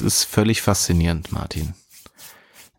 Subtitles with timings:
[0.00, 1.74] Ist völlig faszinierend, Martin.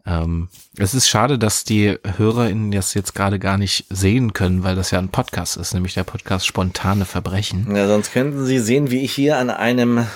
[0.05, 4.75] Ähm, es ist schade, dass die HörerInnen das jetzt gerade gar nicht sehen können, weil
[4.75, 7.75] das ja ein Podcast ist, nämlich der Podcast Spontane Verbrechen.
[7.75, 10.07] Ja, sonst könnten Sie sehen, wie ich hier an einem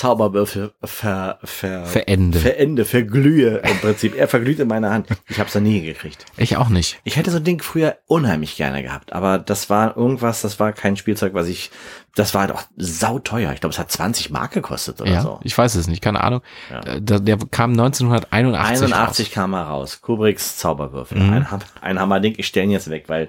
[0.00, 2.38] Zauberwürfel ver, ver, Verende.
[2.38, 4.16] verende, verglühe im Prinzip.
[4.16, 5.08] Er verglüht in meiner Hand.
[5.28, 6.24] Ich habe es noch nie gekriegt.
[6.38, 6.98] Ich auch nicht.
[7.04, 10.72] Ich hätte so ein Ding früher unheimlich gerne gehabt, aber das war irgendwas, das war
[10.72, 11.70] kein Spielzeug, was ich,
[12.14, 13.52] das war doch sauteuer.
[13.52, 15.38] Ich glaube, es hat 20 Mark gekostet oder ja, so.
[15.44, 16.40] ich weiß es nicht, keine Ahnung.
[16.70, 16.80] Ja.
[16.80, 19.34] Äh, Der, der kam 1981 81 raus.
[19.34, 20.00] kam er raus.
[20.00, 21.18] Kubricks Zauberwürfel.
[21.20, 21.32] Mhm.
[21.34, 21.46] Ein,
[21.82, 22.36] ein Hammerding.
[22.38, 23.28] Ich stelle ihn jetzt weg, weil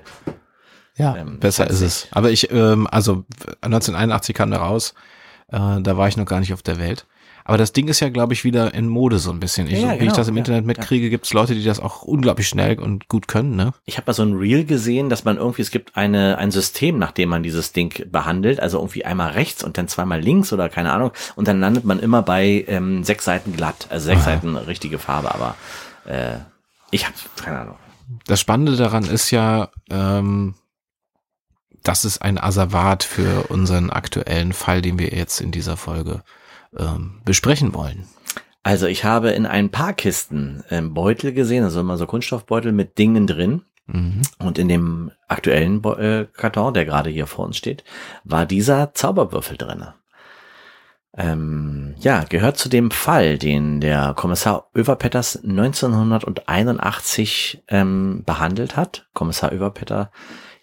[0.96, 2.08] Ja, Ähm, besser ist es.
[2.12, 3.26] Aber ich, ähm, also
[3.60, 4.94] 1981 kam der raus.
[5.52, 7.06] Äh, da war ich noch gar nicht auf der Welt.
[7.44, 9.68] Aber das Ding ist ja, glaube ich, wieder in Mode so ein bisschen.
[9.68, 11.64] Ich, Ja, ja, wie ich genau, das im ja, Internet mitkriege, gibt es Leute, die
[11.64, 13.74] das auch unglaublich schnell und gut können, ne?
[13.86, 17.00] ich habe mal so ein Reel gesehen, dass man irgendwie, es gibt eine, ein System,
[17.00, 18.60] nach dem man dieses Ding behandelt.
[18.60, 21.12] Also irgendwie einmal rechts und dann zweimal links oder keine Ahnung.
[21.36, 23.88] Und dann landet man immer bei ähm, sechs Seiten glatt.
[23.90, 24.32] Also sechs Aha.
[24.32, 25.56] Seiten richtige Farbe, aber
[26.06, 26.38] äh,
[26.92, 27.76] ich habe keine Ahnung.
[28.26, 30.54] Das Spannende daran ist ja, ähm,
[31.84, 36.22] das ist ein Asservat für unseren aktuellen Fall, den wir jetzt in dieser Folge
[36.78, 38.06] ähm, besprechen wollen.
[38.64, 43.00] Also ich habe in ein paar Kisten ähm, Beutel gesehen, also immer so Kunststoffbeutel mit
[43.00, 43.64] Dingen drin.
[43.88, 44.22] Mhm.
[44.40, 47.84] Und in dem aktuellen Bo äh, Karton, der gerade hier vor uns steht,
[48.24, 49.96] war dieser Zauberwürfel drinne.
[51.18, 59.10] Ähm, ja, gehört zu dem Fall, den der Kommissar Överpetters 1981 ähm, behandelt hat.
[59.14, 60.10] Kommissar Överpetter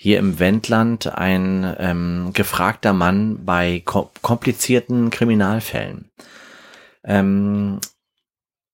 [0.00, 6.08] hier im Wendland ein ähm, gefragter Mann bei ko komplizierten Kriminalfällen.
[7.04, 7.80] Ähm,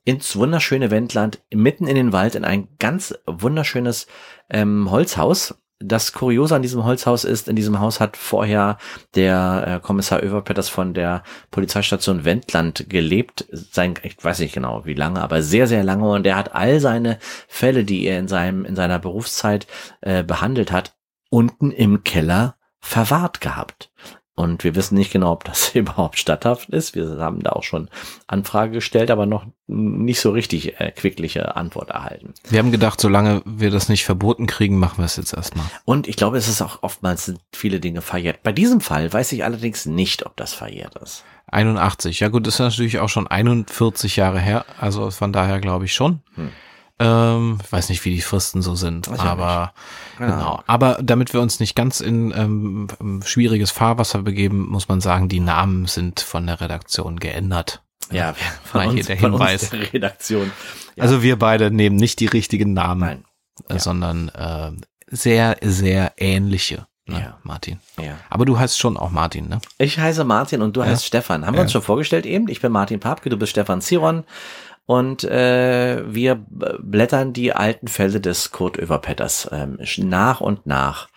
[0.05, 4.07] ins wunderschöne Wendland, mitten in den Wald, in ein ganz wunderschönes
[4.51, 5.55] ähm, Holzhaus.
[5.81, 8.79] Das Kuriose an diesem Holzhaus ist, in diesem Haus hat vorher
[9.15, 13.47] der äh, Kommissar Överpetters von der Polizeistation Wendland gelebt.
[13.51, 16.09] Sein, ich weiß nicht genau wie lange, aber sehr, sehr lange.
[16.09, 19.67] Und er hat all seine Fälle, die er in seinem, in seiner Berufszeit
[20.01, 20.97] äh, behandelt hat,
[21.29, 23.91] unten im Keller verwahrt gehabt.
[24.37, 26.95] Und wir wissen nicht genau, ob das überhaupt statthaft ist.
[26.95, 27.89] Wir haben da auch schon
[28.27, 32.35] Anfrage gestellt, aber noch nicht so richtig äh, quickliche Antwort erhalten.
[32.49, 35.67] Wir haben gedacht, solange wir das nicht verboten kriegen, machen wir es jetzt erstmal.
[35.85, 38.43] Und ich glaube, es ist auch oftmals viele Dinge verjährt.
[38.43, 41.25] Bei diesem Fall weiß ich allerdings nicht, ob das verjährt ist.
[41.47, 42.21] 81.
[42.21, 44.65] Ja gut, das ist natürlich auch schon 41 Jahre her.
[44.81, 46.23] Also von daher glaube ich schon.
[46.35, 46.51] Hm.
[47.05, 49.73] Ähm, ich weiß nicht, wie die Fristen so sind, ich aber
[50.19, 50.63] genau.
[50.67, 55.29] Aber damit wir uns nicht ganz in ähm, ähm, schwieriges Fahrwasser begeben, muss man sagen,
[55.29, 57.83] die Namen sind von der Redaktion geändert.
[58.11, 58.35] Ja,
[58.65, 59.63] von uns, der von Hinweis.
[59.63, 60.51] uns der Redaktion.
[60.97, 61.03] Ja.
[61.05, 63.25] Also wir beide nehmen nicht die richtigen Namen, Nein.
[63.69, 63.79] äh, Ja.
[63.81, 64.73] sondern äh,
[65.09, 67.39] sehr, sehr ähnliche, ne, Ja.
[67.43, 67.81] Martin.
[68.01, 68.17] Ja.
[68.31, 69.61] Aber du heißt schon auch Martin, ne?
[69.79, 70.87] Ich heiße Martin und du Ja.
[70.87, 71.47] heißt Stefan.
[71.47, 72.49] Haben wir uns schon vorgestellt eben?
[72.49, 74.25] Ich bin Martin Papke, du bist Stefan Ziron.
[74.87, 76.45] Und äh, wir
[76.81, 81.09] blättern die alten Fälle des Kurt Överpetters ähm, nach und nach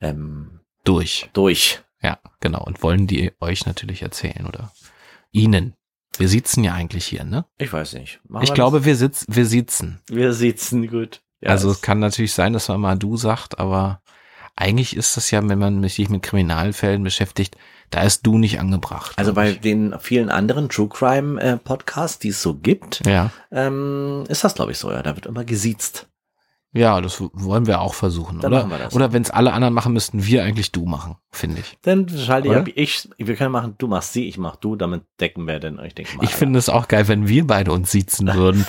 [0.00, 1.28] ähm, Durch.
[1.32, 1.80] durch.
[2.00, 2.62] Ja, genau.
[2.64, 4.72] Und wollen die euch natürlich erzählen oder
[5.32, 5.74] Ihnen.
[6.18, 7.44] Wir sitzen ja eigentlich hier, ne?
[7.58, 8.20] Ich weiß nicht.
[8.28, 10.00] Machen Ich glaube, wir sitzen, wir sitzen.
[10.08, 11.22] wir sitzen gut.
[11.40, 14.02] Ja, also es- kann natürlich sein, dass man mal du sagt, aber
[14.54, 17.56] eigentlich ist das ja, wenn man sich mit Kriminalfällen beschäftigt,
[17.92, 19.12] da ist du nicht angebracht.
[19.16, 19.60] also bei ich.
[19.60, 24.54] den vielen anderen True Crime äh, Podcasts, die es so gibt, ja, ähm, ist das
[24.54, 24.90] glaube ich so.
[24.90, 26.08] Ja, da wird immer gesiezt.
[26.72, 28.62] ja, das wollen wir auch versuchen, Dann oder?
[28.62, 28.94] machen wir das.
[28.94, 31.78] Oder wenn es alle anderen machen, müssten wir eigentlich du machen, finde ich.
[31.82, 32.66] Dann schalte ich, ab.
[32.74, 35.94] ich, wir können machen, du machst sie, ich mach du, damit decken wir denn, ich
[35.94, 36.24] denke mal.
[36.24, 38.66] Ich finde es auch geil, wenn wir beide uns siezen würden.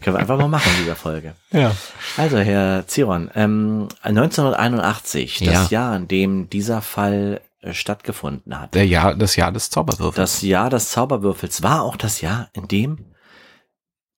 [0.00, 1.34] Können wir einfach mal machen, in dieser Folge.
[1.50, 1.72] ja.
[2.16, 5.66] Also, Herr Ziron, ähm, 1981, das Ja.
[5.70, 7.40] Jahr, in dem dieser Fall
[7.72, 8.74] stattgefunden hat.
[8.74, 10.14] Der Jahr, das Jahr des Zauberwürfels.
[10.16, 13.06] Das Jahr des Zauberwürfels war auch das Jahr, in dem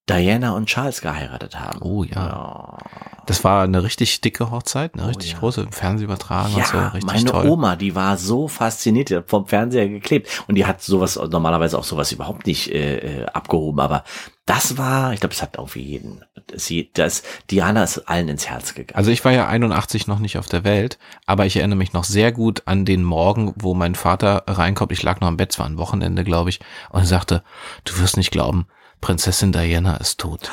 [0.09, 1.81] Diana und Charles geheiratet haben.
[1.81, 2.17] Oh ja.
[2.27, 2.79] Ja,
[3.27, 5.39] Das war eine richtig dicke Hochzeit, eine Oh, richtig ja.
[5.39, 7.49] große, im Fernsehen übertragen und so, ja richtig meine toll.
[7.49, 11.79] Oma, die war so fasziniert, die hat vom Fernseher geklebt und die hat sowas normalerweise
[11.79, 14.03] auch sowas überhaupt nicht äh, äh, abgehoben, aber
[14.47, 16.25] das war, ich glaube, es hat auch für jeden,
[16.55, 18.97] sie, das, Diana ist allen ins Herz gegangen.
[18.97, 22.05] Also ich war ja 81 noch nicht auf der Welt, aber ich erinnere mich noch
[22.05, 24.91] sehr gut an den Morgen, wo mein Vater reinkommt.
[24.93, 26.59] Ich lag noch im Bett, es war ein Wochenende, glaube ich,
[26.91, 27.45] und sagte,
[27.85, 28.67] du wirst nicht glauben,
[29.01, 30.51] Prinzessin Diana ist tot.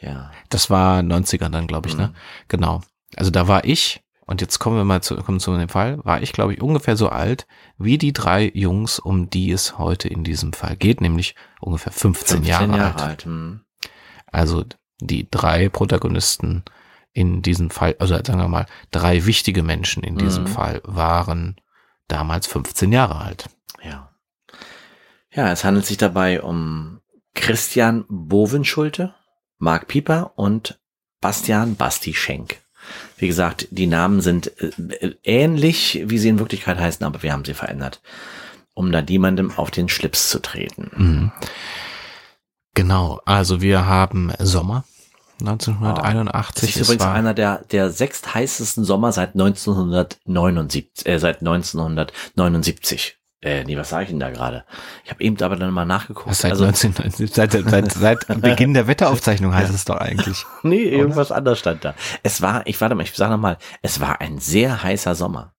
[0.00, 0.30] ja.
[0.48, 2.00] Das war 90er dann, glaube ich, Mhm.
[2.00, 2.14] ne?
[2.48, 2.80] Genau.
[3.16, 6.22] Also da war ich und jetzt kommen wir mal zu, kommen zu dem Fall, war
[6.22, 7.48] ich, glaube ich, ungefähr so alt
[7.78, 12.44] wie die drei Jungs, um die es heute in diesem Fall geht, nämlich ungefähr 15,
[12.44, 13.02] 15 Jahre, Jahre alt.
[13.02, 13.24] alt.
[13.24, 13.60] Hm.
[14.26, 14.64] Also
[15.00, 16.62] die drei Protagonisten
[17.12, 20.48] in diesem Fall, also sagen wir mal, drei wichtige Menschen in diesem mhm.
[20.48, 21.56] Fall waren
[22.06, 23.50] damals 15 Jahre alt.
[23.82, 24.12] Ja.
[25.32, 27.00] Ja, es handelt sich dabei um
[27.34, 29.12] Christian Bovenschulte,
[29.58, 30.78] Marc Pieper und
[31.20, 32.62] Bastian Basti Schenk.
[33.20, 37.44] Wie gesagt, die Namen sind äh, ähnlich, wie sie in Wirklichkeit heißen, aber wir haben
[37.44, 38.00] sie verändert,
[38.72, 40.90] um da niemandem auf den Schlips zu treten.
[40.96, 41.32] Mhm.
[42.74, 44.84] Genau, also wir haben Sommer
[45.40, 46.72] 1981.
[46.72, 53.19] Das ist übrigens einer der, der sechst heißesten Sommer seit 1979, äh, seit 1979.
[53.42, 54.64] Äh, nee, was sage ich denn da gerade?
[55.04, 56.34] Ich habe eben aber dann mal nachgeguckt.
[56.34, 56.92] Seit, also, 19,
[57.26, 60.44] seit, seit, seit Beginn der Wetteraufzeichnung heißt es doch eigentlich.
[60.62, 61.94] nee, irgendwas anderes stand da.
[62.22, 65.54] Es war, ich warte mal, ich sage nochmal, es war ein sehr heißer Sommer.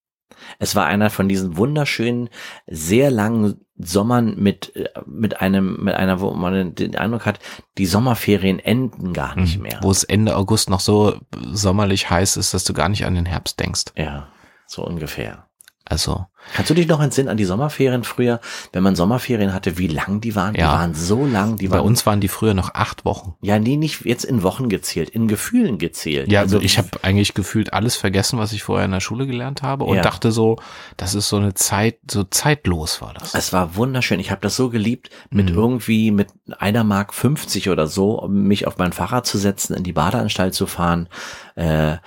[0.59, 2.29] Es war einer von diesen wunderschönen,
[2.67, 7.39] sehr langen Sommern mit, äh, mit einem, mit einer, wo man den Eindruck hat,
[7.79, 9.63] die Sommerferien enden gar nicht mhm.
[9.63, 9.79] mehr.
[9.81, 11.15] Wo es Ende August noch so
[11.51, 13.85] sommerlich heiß ist, dass du gar nicht an den Herbst denkst.
[13.95, 14.27] Ja,
[14.67, 15.47] so ungefähr.
[15.85, 16.27] Also.
[16.53, 18.39] Kannst du dich noch entsinnen an die Sommerferien früher,
[18.73, 20.55] wenn man Sommerferien hatte, wie lang die waren?
[20.55, 20.73] Ja.
[20.73, 21.57] Die waren so lang.
[21.57, 23.35] Die Bei waren, uns waren die früher noch acht Wochen.
[23.41, 26.31] Ja, nee, nicht jetzt in Wochen gezählt, in Gefühlen gezählt.
[26.31, 29.61] Ja, also ich habe eigentlich gefühlt alles vergessen, was ich vorher in der Schule gelernt
[29.61, 30.01] habe und ja.
[30.01, 30.57] dachte so,
[30.97, 33.33] das ist so eine Zeit, so zeitlos war das.
[33.33, 34.19] Es war wunderschön.
[34.19, 35.55] Ich habe das so geliebt, mit mhm.
[35.55, 36.27] irgendwie mit
[36.59, 40.67] einer Mark 50 oder so, mich auf mein Fahrrad zu setzen, in die Badeanstalt zu
[40.67, 41.07] fahren.
[41.55, 41.97] Äh,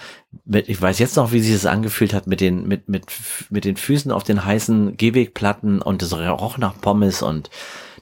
[0.44, 3.06] ich weiß jetzt noch, wie sich das angefühlt hat mit den, mit, mit,
[3.50, 7.50] mit den Füßen auf den heißen Gehwegplatten und es roch nach Pommes und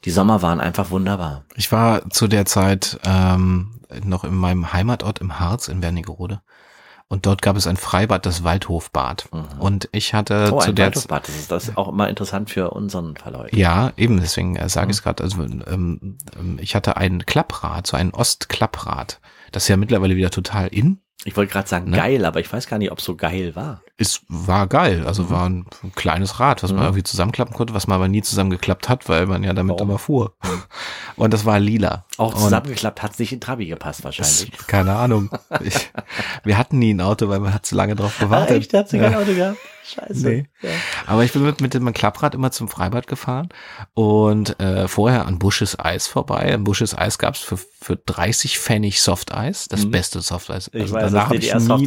[0.05, 1.44] die Sommer waren einfach wunderbar.
[1.55, 6.40] Ich war zu der Zeit ähm, noch in meinem Heimatort im Harz in Wernigerode.
[7.12, 9.28] Und dort gab es ein Freibad, das Waldhofbad.
[9.32, 9.61] Mhm.
[9.61, 13.19] Und ich hatte oh, zu der Waldhofbad, das ist das auch immer interessant für unseren
[13.19, 13.55] Verläufer.
[13.55, 14.90] Ja, eben, deswegen äh, sage mhm.
[14.93, 15.23] ich es gerade.
[15.23, 19.20] Also ähm, ähm, ich hatte ein Klapprad, so ein Ostklapprad.
[19.50, 21.01] Das ist ja mittlerweile wieder total in.
[21.24, 21.96] Ich wollte gerade sagen ne?
[21.96, 23.82] geil, aber ich weiß gar nicht, ob es so geil war.
[24.02, 25.31] Es war geil, also mhm.
[25.31, 26.78] war ein, ein, kleines Rad, was mhm.
[26.78, 29.99] man irgendwie zusammenklappen konnte, was man aber nie zusammengeklappt hat, weil man ja damit immer
[29.99, 30.34] fuhr.
[30.43, 30.62] Mhm.
[31.16, 32.04] Und das war lila.
[32.19, 34.52] Auch zusammengeklappt hat es nicht in Trabi gepasst wahrscheinlich.
[34.52, 35.31] Ist, keine Ahnung.
[35.62, 35.90] Ich,
[36.44, 38.56] wir hatten nie ein Auto, weil man hat zu lange drauf gewartet.
[38.56, 38.75] Ah, echt?
[38.75, 39.58] Hat sie kein Auto gehabt?
[39.84, 40.28] Scheiße.
[40.28, 40.46] Nee.
[40.62, 40.70] Ja.
[41.06, 43.49] Aber ich bin mit, mit dem Klapprad immer zum Freibad gefahren
[43.94, 46.54] und äh, vorher an Busches Eis vorbei.
[46.54, 49.90] An Busches Eis gab's für, für 30 Pfennig Softeis, das mhm.
[49.90, 50.70] beste Softeis.
[50.72, 51.87] Also ich weiß, danach habe ich, nie,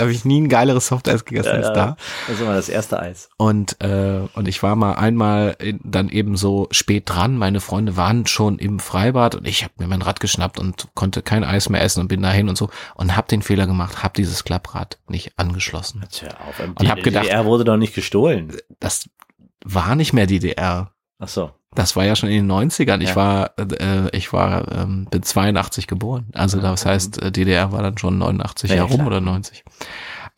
[0.00, 1.96] hab ich nie ein geileres Softeis gegessen ja, als da.
[2.26, 3.28] Das war das erste Eis.
[3.36, 7.36] Und, äh, und ich war mal einmal in, dann eben so spät dran.
[7.36, 11.22] Meine Freunde waren schon im Freibad und ich habe mir mein Rad geschnappt und konnte
[11.22, 14.14] kein Eis mehr essen und bin dahin und so und habe den Fehler gemacht, habe
[14.16, 16.04] dieses Klapprad nicht angeschlossen.
[16.20, 18.56] Hör auf, und habe gedacht, DDR wurde doch nicht gestohlen.
[18.80, 19.08] Das
[19.64, 20.92] war nicht mehr DDR.
[21.18, 21.50] Ach so.
[21.74, 23.00] Das war ja schon in den 90ern.
[23.02, 23.16] Ich ja.
[23.16, 26.28] war, äh, ich war, ähm, bin 82 geboren.
[26.32, 29.64] Also das heißt, äh, DDR war dann schon 89 ja, Jahre rum oder 90.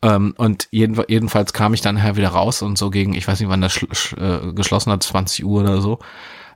[0.03, 3.39] Ähm, und jeden, jedenfalls kam ich dann her wieder raus und so gegen, ich weiß
[3.39, 3.81] nicht, wann das
[4.17, 5.99] äh, geschlossen hat, 20 Uhr oder so.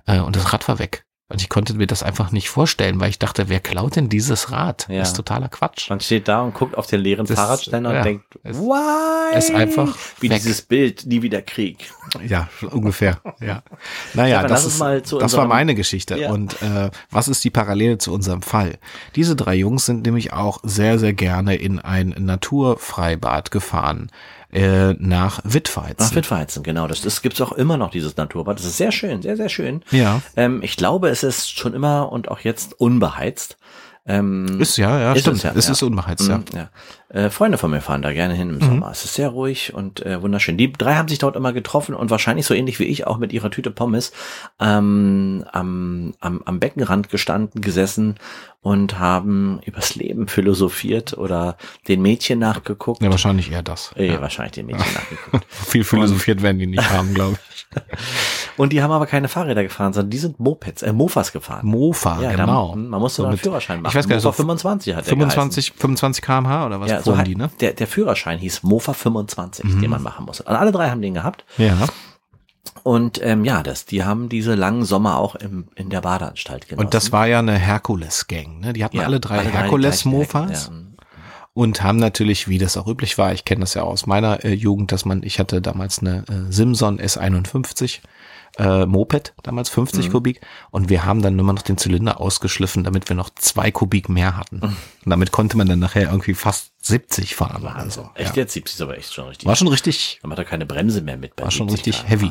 [0.07, 1.04] Äh, und das Rad war weg.
[1.27, 4.51] Und ich konnte mir das einfach nicht vorstellen, weil ich dachte, wer klaut denn dieses
[4.51, 4.85] Rad?
[4.89, 4.99] Ja.
[4.99, 5.89] Das ist totaler Quatsch.
[5.89, 9.35] Man steht da und guckt auf den leeren das, Fahrradständer ja, und denkt, why?
[9.35, 10.37] Ist einfach wie weg.
[10.37, 11.91] dieses Bild, nie wieder Krieg.
[12.27, 13.19] Ja, ungefähr.
[13.41, 13.63] Ja.
[14.13, 16.15] Naja, ja, das, ist, das war meine Geschichte.
[16.15, 16.29] Ja.
[16.29, 18.77] Und äh, was ist die Parallele zu unserem Fall?
[19.15, 24.11] Diese drei Jungs sind nämlich auch sehr, sehr gerne in ein Naturfreibad gefahren
[24.55, 25.97] äh, nach Wittweizen.
[25.99, 26.87] Nach Wittweizen, genau.
[26.87, 28.57] Das, das gibt's auch immer noch, dieses Naturbad.
[28.57, 29.83] Das ist sehr schön, sehr, sehr schön.
[29.91, 30.21] Ja.
[30.37, 33.57] Ähm, ich glaube, es ist schon immer und auch jetzt unbeheizt.
[34.07, 35.37] Ähm, ist ja, ja, ist stimmt.
[35.37, 35.71] Es, ja, es ja.
[35.71, 36.37] ist unbeheizt, ja.
[36.37, 36.69] Mhm, ja.
[37.09, 38.61] Äh, Freunde von mir fahren da gerne hin im mhm.
[38.61, 38.91] Sommer.
[38.91, 40.57] Es ist sehr ruhig und äh, wunderschön.
[40.57, 43.33] Die drei haben sich dort immer getroffen und wahrscheinlich so ähnlich wie ich auch mit
[43.33, 44.11] ihrer Tüte Pommes
[44.59, 48.17] ähm, am, am, am Beckenrand gestanden, gesessen
[48.61, 51.57] und haben übers Leben philosophiert oder
[51.87, 53.01] den Mädchen nachgeguckt.
[53.01, 53.91] Ja, wahrscheinlich eher das.
[53.95, 54.21] Äh, ja.
[54.21, 55.45] Wahrscheinlich den Mädchen nachgeguckt.
[55.49, 57.65] Viel philosophiert werden die nicht haben, glaube ich.
[58.57, 61.65] Und die haben aber keine Fahrräder gefahren, sondern die sind Mopeds, äh, Mofas gefahren.
[61.67, 62.69] Mofa, ja, genau.
[62.69, 63.91] Da, man musste so einen Führerschein machen.
[63.91, 67.15] Ich weiß gar nicht, Mofa so 25 hat 25, 25 kmh oder was ja, so
[67.17, 67.49] die, ne?
[67.59, 69.81] Der, der Führerschein hieß Mofa 25, mhm.
[69.81, 70.43] den man machen musste.
[70.43, 71.43] Und alle drei haben den gehabt.
[71.57, 71.75] Ja.
[72.83, 76.85] Und ähm, ja, das, die haben diese langen Sommer auch im, in der Badeanstalt genossen.
[76.85, 78.73] Und das war ja eine Herkules-Gang, ne?
[78.73, 80.67] Die hatten ja, alle drei Herkules-Mofas.
[80.67, 80.73] Ja.
[81.53, 84.53] Und haben natürlich, wie das auch üblich war, ich kenne das ja aus meiner äh,
[84.53, 88.01] Jugend, dass man, ich hatte damals eine äh, Simson S51
[88.57, 90.11] äh, Moped, damals 50 Mhm.
[90.11, 90.41] Kubik.
[90.71, 94.37] Und wir haben dann nur noch den Zylinder ausgeschliffen, damit wir noch zwei Kubik mehr
[94.37, 94.59] hatten.
[94.61, 97.65] Und damit konnte man dann nachher irgendwie fast 70 fahren.
[97.67, 98.43] Also, Echt ja.
[98.43, 98.53] jetzt?
[98.53, 99.47] 70 ist aber echt schon richtig.
[99.47, 101.35] War schon richtig Dann macht er keine Bremse mehr mit.
[101.35, 102.09] bei War schon 70 richtig km/h.
[102.09, 102.25] heavy.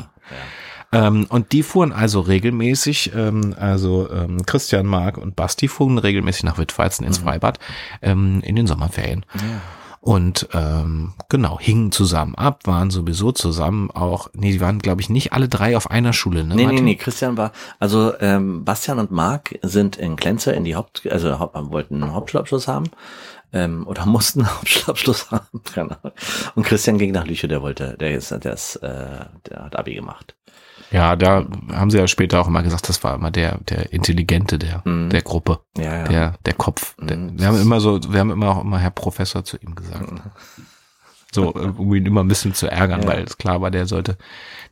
[0.91, 1.07] Ja.
[1.07, 6.43] Ähm, und die fuhren also regelmäßig, ähm, also ähm, Christian, Marc und Basti fuhren regelmäßig
[6.43, 7.59] nach Wittweizen ins Freibad
[8.01, 9.25] ähm, in den Sommerferien.
[9.35, 9.41] Ja.
[10.05, 15.09] Und ähm, genau, hingen zusammen ab, waren sowieso zusammen auch, nee, die waren, glaube ich,
[15.09, 16.53] nicht alle drei auf einer Schule, ne?
[16.53, 16.85] Nee, nee, Martin?
[16.85, 21.31] nee, Christian war, also ähm, Bastian und Marc sind in Klenze in die Haupt, also
[21.71, 22.91] wollten einen Hauptschulabschluss haben
[23.51, 26.15] ähm, oder mussten einen Hauptschulabschluss haben, keine Ahnung.
[26.53, 29.95] Und Christian ging nach Lüchow, der wollte, der ist, der ist, äh, der hat Abi
[29.95, 30.35] gemacht.
[30.91, 34.57] Ja, da haben sie ja später auch immer gesagt, das war immer der, der Intelligente
[34.59, 35.09] der, Mhm.
[35.09, 36.03] der Gruppe, Ja, ja.
[36.07, 36.95] der, der Kopf.
[36.99, 37.39] Der, Mhm.
[37.39, 40.09] wir haben immer so, wir haben immer auch immer Herr Professor zu ihm gesagt.
[41.33, 43.07] So, äh, um ihn immer ein bisschen zu ärgern, Ja.
[43.09, 44.17] weil es klar war, der sollte,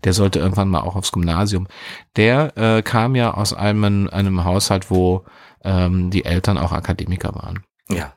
[0.03, 1.67] der sollte irgendwann mal auch aufs Gymnasium.
[2.15, 5.25] Der äh, kam ja aus einem, einem Haushalt, wo
[5.65, 7.63] ähm, die Eltern auch Akademiker waren.
[7.89, 8.13] ja.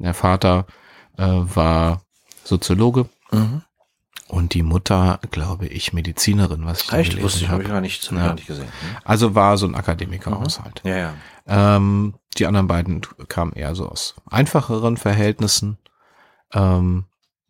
[0.00, 0.66] Der Vater
[1.16, 2.02] äh, war
[2.44, 3.62] Soziologe Mhm.
[4.28, 7.22] Und die Mutter, glaube ich, Medizinerin, was ich Echt?
[7.22, 8.26] Wusste ich, habe ich gar nicht, Ja.
[8.26, 8.66] gar nicht gesehen.
[8.66, 8.96] Hm?
[9.04, 10.82] Also war so ein Akademikerhaushalt.
[10.84, 11.14] Ja, ja.
[11.46, 15.78] Ähm, die anderen beiden kamen eher so aus einfacheren Verhältnissen.
[16.52, 17.06] Ähm,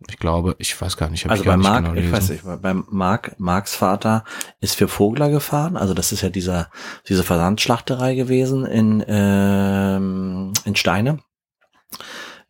[0.09, 2.45] ich glaube, ich weiß gar nicht, habe Also ich bei Marc, genau ich weiß nicht,
[2.63, 4.23] bei Marc, Marks Vater
[4.61, 5.77] ist für Vogler gefahren.
[5.77, 6.71] Also das ist ja dieser,
[7.09, 11.19] diese Versandschlachterei gewesen in, ähm, in Steine.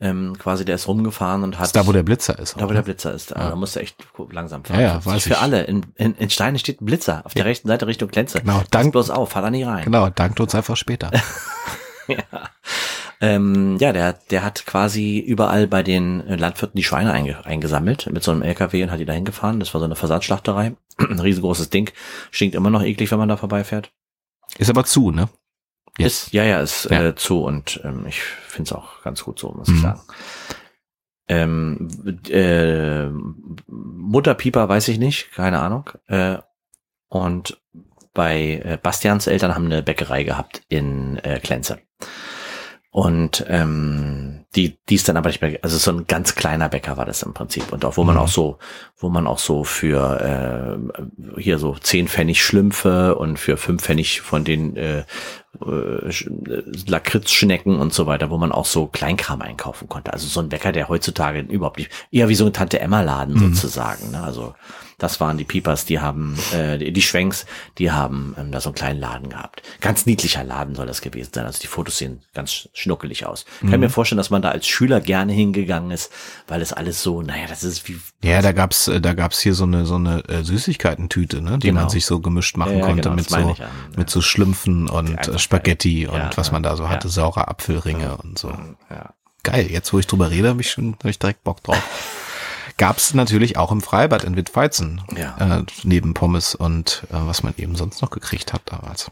[0.01, 1.67] Ähm, quasi der ist rumgefahren und Das hat.
[1.67, 2.55] ist da, wo der Blitzer ist.
[2.57, 2.75] da, wo oder?
[2.75, 3.31] der Blitzer ist.
[3.31, 3.51] Ja.
[3.51, 3.97] Da musst du echt
[4.31, 4.79] langsam fahren.
[4.81, 5.39] Ja, ja, weiß Für ich.
[5.39, 5.63] alle.
[5.65, 7.23] In, in, in Steine steht ein Blitzer.
[7.27, 8.41] Auf der rechten Seite Richtung Klenze.
[8.41, 9.85] Genau, Pass dank- bloß auf, fahr da nie rein.
[9.85, 11.11] Genau, dankt uns einfach später.
[12.07, 12.17] ja.
[13.21, 18.23] Ähm, ja, der, der hat quasi überall bei den Landwirten die Schweine einge, eingesammelt mit
[18.23, 19.59] so einem LKW und hat die dahin gefahren.
[19.59, 20.77] Das war so eine Versatzschlachterei.
[20.99, 21.91] Ein riesengroßes Ding.
[22.31, 23.91] Stinkt immer noch eklig, wenn man da vorbeifährt.
[24.59, 25.29] Ist aber zu, ne?
[25.99, 26.27] Jetzt.
[26.29, 27.09] Ist, ja, ja, ist Ja.
[27.09, 29.75] Äh, zu und ähm, ich finde es auch ganz gut so, muss Mhm.
[29.77, 30.01] ich sagen.
[31.31, 31.89] Ähm,
[32.31, 33.09] äh,
[33.67, 35.91] Mutterpieper weiß ich nicht, keine Ahnung.
[36.07, 36.39] Äh,
[37.09, 37.61] und
[38.15, 41.81] bei äh, Bastians Eltern haben eine Bäckerei gehabt in äh, Klenze.
[42.91, 46.97] Und ähm, die, die ist dann aber nicht mehr, also so ein ganz kleiner Bäcker
[46.97, 47.71] war das im Prinzip.
[47.71, 48.23] Und auch wo man Mhm.
[48.23, 48.59] auch so,
[48.97, 50.81] wo man auch so für
[51.37, 56.13] äh, hier so zehn Pfennig Schlümpfe und für fünf Pfennig von den äh, äh, äh,
[56.87, 60.13] Lakritzschnecken und so weiter, wo man auch so Kleinkram einkaufen konnte.
[60.15, 63.55] Also so ein Bäcker, der heutzutage überhaupt nicht, eher wie so ein Tante-Emma-Laden Mhm.
[63.55, 64.11] sozusagen.
[64.13, 64.23] Ne?
[64.23, 64.55] Also
[64.99, 67.47] das waren die Piepers, die haben, äh, die, Schwenks,
[67.79, 69.63] die haben ähm, da so einen kleinen Laden gehabt.
[69.81, 71.47] Ganz niedlicher Laden soll das gewesen sein.
[71.47, 73.45] Also die Fotos sehen ganz schnuckelig aus.
[73.61, 73.71] Mhm.
[73.71, 76.13] Kann mir vorstellen, dass man da als Schüler gerne hingegangen ist,
[76.49, 79.55] weil es alles so, naja, das ist wie Ja, da gab's, äh, da gab's hier
[79.55, 81.83] so eine, so eine äh, Süßigkeitentüte, ne, die Genau.
[81.83, 83.69] man sich so gemischt machen Ja, ja, konnte genau, mit so, ja.
[83.97, 86.09] mit so Schlümpfen und äh, Spaghetti geil.
[86.15, 86.89] und Ja, was man da so ja.
[86.91, 88.51] hatte, saure Apfelringe und so.
[88.91, 89.15] ja.
[89.45, 91.81] Geil, jetzt wo ich drüber rede, habe ich schon, hab ich direkt Bock drauf.
[92.79, 95.59] Gab's natürlich auch im Freibad in Wittweizen, Ja.
[95.59, 99.11] äh, neben Pommes und äh, was man eben sonst noch gekriegt hat damals.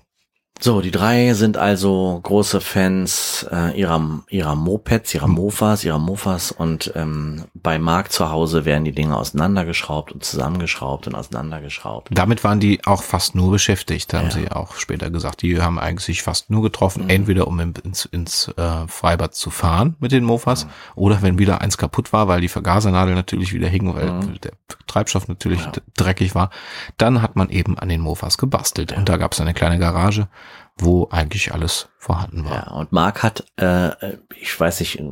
[0.59, 6.51] So, die drei sind also große Fans äh, ihrer, ihrer Mopeds, ihrer Mofas, ihrer Mofas
[6.51, 12.09] und ähm, bei Marc zu Hause werden die Dinge auseinandergeschraubt und zusammengeschraubt und auseinandergeschraubt.
[12.11, 14.31] Damit waren die auch fast nur beschäftigt, haben Ja.
[14.31, 15.43] sie auch später gesagt.
[15.43, 17.11] Die haben eigentlich fast nur getroffen, Mhm.
[17.11, 21.77] entweder um ins, ins äh, Freibad zu fahren mit den Mofas oder wenn wieder eins
[21.77, 24.41] kaputt war, weil die Vergasernadel natürlich wieder hing, weil Mhm.
[24.41, 24.53] der
[24.87, 25.73] Treibstoff natürlich Ja.
[25.99, 26.49] dreckig war,
[26.97, 28.93] dann hat man eben an den Mofas gebastelt.
[28.97, 30.29] Und da gab es eine kleine Garage,
[30.77, 32.53] wo eigentlich alles vorhanden war.
[32.53, 35.03] Ja, und Marc hat, äh, ich weiß nicht,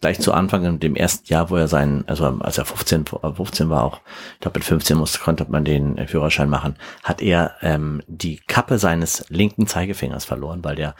[0.00, 3.32] gleich zu Anfang in dem ersten Jahr, wo er seinen, also als er 15, äh,
[3.32, 4.00] 15 war auch,
[4.34, 8.40] ich glaube mit 15 musste, konnte man den äh, Führerschein machen, hat er ähm, die
[8.46, 10.94] Kappe seines linken Zeigefingers verloren, weil der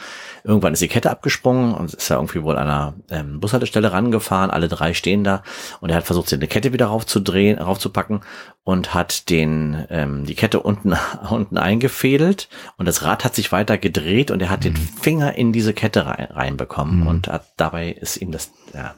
[0.45, 4.50] irgendwann ist die Kette abgesprungen und ist ja irgendwie wohl an einer ähm, Bushaltestelle rangefahren,
[4.50, 5.42] alle drei stehen da
[5.80, 8.21] und er hat versucht, sich eine Kette wieder raufzudrehen, raufzupacken
[8.64, 10.95] und hat den ähm, die Kette unten
[11.30, 15.52] unten eingefädelt und das Rad hat sich weiter gedreht und er hat den Finger in
[15.52, 18.89] diese Kette rein, reinbekommen und hat dabei ist ihm das ja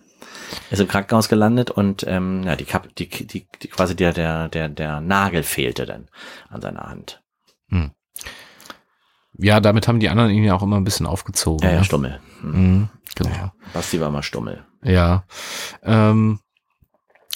[0.70, 4.48] ist im Krankenhaus gelandet und ähm, ja die Kap die, die, die quasi der der
[4.48, 6.08] der der Nagel fehlte dann
[6.48, 7.22] an seiner Hand
[9.38, 11.64] Ja, damit haben die anderen ihn ja auch immer ein bisschen aufgezogen.
[11.66, 11.84] ja ja ne?
[11.84, 12.50] Stummel hm.
[12.50, 13.52] Mhm, genau.
[13.72, 15.24] Basti war mal Stummel Ja.
[15.82, 16.40] Ähm,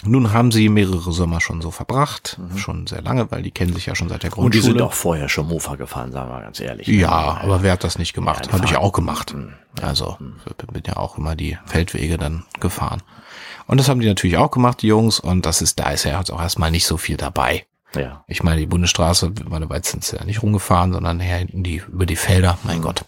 [0.04, 3.86] nun haben sie mehrere Sommer schon so verbracht, schon sehr lange, weil die kennen sich
[3.86, 4.46] ja schon seit der Grundschule.
[4.46, 7.72] und die sind auch vorher schon Mofa gefahren sagen wir ganz ehrlich Ja, aber wer
[7.72, 8.46] hat das nicht gemacht?
[8.46, 9.34] Ja, Habe ich auch gemacht.
[9.34, 9.54] Mhm.
[9.80, 13.02] Also bin ja auch immer die Feldwege dann gefahren.
[13.66, 15.18] Und das haben die natürlich auch gemacht, die Jungs.
[15.18, 17.66] Und das ist, da ist ja jetzt auch erstmal nicht so viel dabei.
[17.94, 18.24] Ja.
[18.28, 21.82] Ich meine, die Bundesstraße, meine weit sind sie ja nicht rumgefahren, sondern her hinten die,
[21.88, 23.04] über die Felder, mein Gott.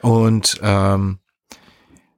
[0.00, 1.18] Und ähm,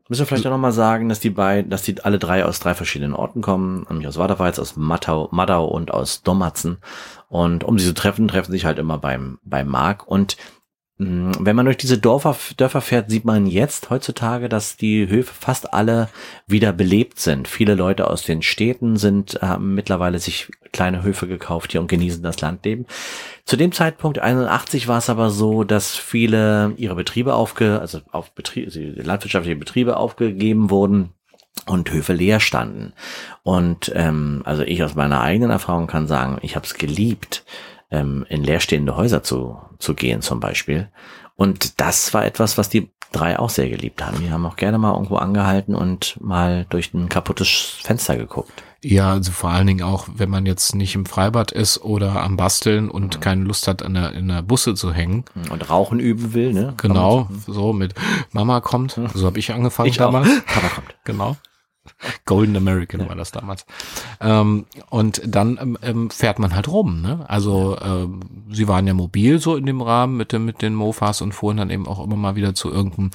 [0.08, 2.74] Müssen wir vielleicht auch nochmal sagen, dass die beiden, dass die alle drei aus drei
[2.74, 6.78] verschiedenen Orten kommen, nämlich aus Waderweiz, aus Mattau, Maddau und aus Dommatzen.
[7.28, 10.06] Und um sie zu treffen, treffen sich halt immer beim, beim Mark.
[10.06, 10.36] Und
[10.98, 15.74] wenn man durch diese Dörfer, Dörfer fährt, sieht man jetzt heutzutage, dass die Höfe fast
[15.74, 16.08] alle
[16.46, 17.48] wieder belebt sind.
[17.48, 22.22] Viele Leute aus den Städten sind, haben mittlerweile sich kleine Höfe gekauft hier und genießen
[22.22, 22.86] das Landleben.
[23.44, 28.32] Zu dem Zeitpunkt 81 war es aber so, dass viele ihre Betriebe aufge, also auf
[28.32, 31.10] Betriebe, also landwirtschaftliche Betriebe aufgegeben wurden
[31.66, 32.94] und Höfe leer standen.
[33.42, 37.44] Und ähm, also ich aus meiner eigenen Erfahrung kann sagen, ich habe es geliebt,
[37.90, 40.88] ähm, in leerstehende Häuser zu, zu gehen zum Beispiel.
[41.36, 44.18] Und das war etwas, was die drei auch sehr geliebt haben.
[44.20, 48.62] Die haben auch gerne mal irgendwo angehalten und mal durch ein kaputtes Fenster geguckt.
[48.82, 52.36] Ja, also vor allen Dingen auch, wenn man jetzt nicht im Freibad ist oder am
[52.36, 55.24] Basteln und keine Lust hat, an der, in der Busse zu hängen.
[55.50, 56.74] Und Rauchen üben will, ne?
[56.76, 57.94] Genau, so mit
[58.32, 59.00] Mama kommt.
[59.14, 60.06] So habe ich angefangen Ich auch.
[60.12, 60.28] damals.
[60.44, 60.94] Papa kommt.
[61.04, 61.36] Genau.
[62.26, 63.66] Golden American war das damals.
[64.20, 67.00] Ähm, und dann ähm, ähm, fährt man halt rum.
[67.00, 67.24] Ne?
[67.28, 71.22] Also ähm, sie waren ja mobil so in dem Rahmen mit, dem, mit den Mofas
[71.22, 73.10] und fuhren dann eben auch immer mal wieder zu irgendeinem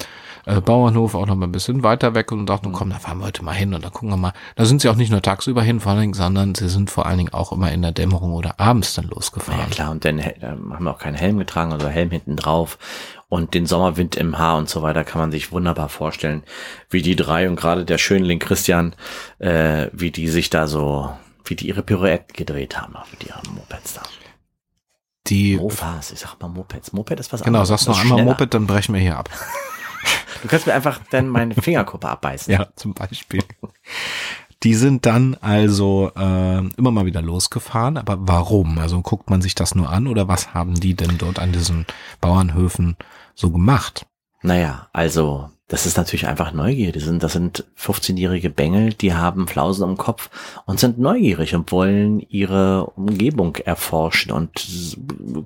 [0.46, 3.26] äh, Bauernhof, auch noch mal ein bisschen weiter weg und dachten, komm, da fahren wir
[3.26, 4.32] heute mal hin und da gucken wir mal.
[4.56, 7.06] Da sind sie auch nicht nur tagsüber hin, vor allen Dingen, sondern sie sind vor
[7.06, 9.70] allen Dingen auch immer in der Dämmerung oder abends dann Ja losgefahren.
[9.70, 12.78] klar, und dann äh, haben wir auch keinen Helm getragen, also Helm hinten drauf.
[13.32, 16.42] Und den Sommerwind im Haar und so weiter kann man sich wunderbar vorstellen,
[16.90, 18.94] wie die drei und gerade der Schönling Christian,
[19.38, 21.10] äh, wie die sich da so,
[21.46, 24.02] wie die ihre Pirouette gedreht haben, mit ihren Mopeds da.
[25.28, 26.92] Die, Mofas, ich sag mal Mopeds.
[26.92, 27.68] Moped ist was genau, anderes.
[27.70, 28.32] sagst das noch einmal schneller.
[28.32, 29.30] Moped, dann brechen wir hier ab.
[30.42, 32.52] Du kannst mir einfach dann meine Fingerkuppe abbeißen.
[32.52, 33.44] Ja, zum Beispiel.
[34.64, 38.78] Die sind dann also äh, immer mal wieder losgefahren, aber warum?
[38.78, 41.86] Also guckt man sich das nur an oder was haben die denn dort an diesen
[42.20, 42.96] Bauernhöfen
[43.34, 44.06] so gemacht?
[44.42, 46.92] Naja, also das ist natürlich einfach Neugier.
[46.92, 50.28] Die sind, das sind 15-jährige Bengel, die haben Flausen am Kopf
[50.66, 54.50] und sind neugierig und wollen ihre Umgebung erforschen und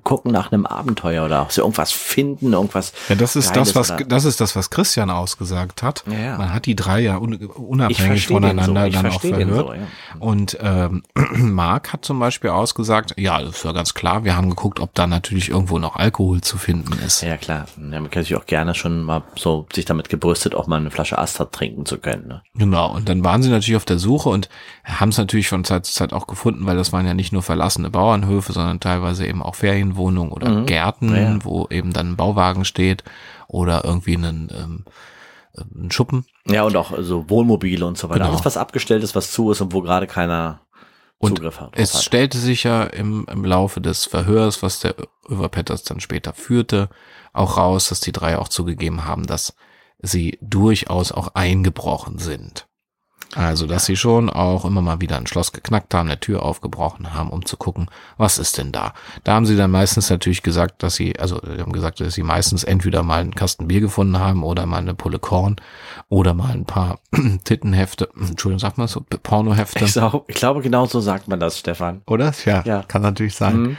[0.03, 2.91] gucken nach einem Abenteuer oder ob sie irgendwas finden, irgendwas.
[3.07, 6.03] Ja, das ist Geiles das, was das ist das, was Christian ausgesagt hat.
[6.07, 6.37] Ja, ja.
[6.37, 9.67] Man hat die drei ja un unabhängig so, voneinander ich dann auch verhört.
[9.67, 9.79] so, ja.
[10.19, 11.03] Und ähm,
[11.35, 15.07] Mark hat zum Beispiel ausgesagt, ja, das war ganz klar, wir haben geguckt, ob da
[15.07, 17.21] natürlich irgendwo noch Alkohol zu finden ist.
[17.21, 17.67] Ja, klar.
[17.77, 20.91] Ja, man kann sich auch gerne schon mal so sich damit gebrüstet, auch mal eine
[20.91, 22.27] Flasche Astrat trinken zu können.
[22.27, 22.41] Ne?
[22.55, 24.49] Genau, und dann waren sie natürlich auf der Suche und
[24.83, 27.43] haben es natürlich von Zeit zu Zeit auch gefunden, weil das waren ja nicht nur
[27.43, 30.65] verlassene Bauernhöfe, sondern teilweise eben auch Ferienwohnungen oder Mhm.
[30.65, 33.03] Gärten, Ja, wo eben dann ein Bauwagen steht
[33.47, 34.85] oder irgendwie einen, ähm,
[35.55, 36.25] äh, ein Schuppen.
[36.47, 38.19] Ja, und auch so Wohnmobile und so weiter.
[38.21, 38.31] Genau.
[38.31, 40.61] Alles, was abgestellt ist, was zu ist und wo gerade keiner
[41.19, 41.71] Und Zugriff hat.
[41.73, 42.03] Es hat.
[42.03, 44.95] stellte sich ja im, im Laufe des Verhörs, was der
[45.29, 46.89] Överpetters dann später führte,
[47.33, 49.55] auch raus, dass die drei auch zugegeben haben, dass
[49.99, 52.65] sie durchaus auch eingebrochen sind.
[53.35, 57.13] Also, dass sie schon auch immer mal wieder ein Schloss geknackt haben, eine Tür aufgebrochen
[57.13, 58.93] haben, um zu gucken, was ist denn da?
[59.25, 62.23] Da haben sie dann meistens natürlich gesagt, dass sie, also, sie haben gesagt, dass sie
[62.23, 65.57] meistens entweder mal einen Kasten Bier gefunden haben oder mal eine Pulle Korn
[66.07, 66.99] oder mal ein paar
[67.43, 69.83] Tittenhefte, Entschuldigung, sagt man so, Pornohefte.
[69.83, 72.03] Ich, sau- ich glaube, genau so sagt man das, Stefan.
[72.07, 72.31] Oder?
[72.45, 72.83] Ja, Ja.
[72.83, 73.57] kann natürlich sein.
[73.61, 73.77] Mhm.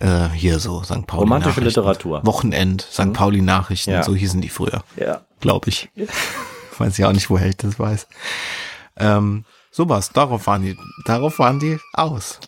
[0.00, 1.06] Äh, hier so St.
[1.06, 1.60] Pauli Romantische.
[1.60, 2.22] Literatur.
[2.24, 3.12] Wochenend, St.
[3.12, 4.02] Pauli Nachrichten, Ja.
[4.02, 5.20] so hießen die früher, Ja.
[5.40, 5.90] Glaube ich.
[6.78, 8.06] Weiß ja auch nicht, woher ich das weiß.
[8.98, 12.38] Ähm, sowas, darauf waren die, darauf waren die aus.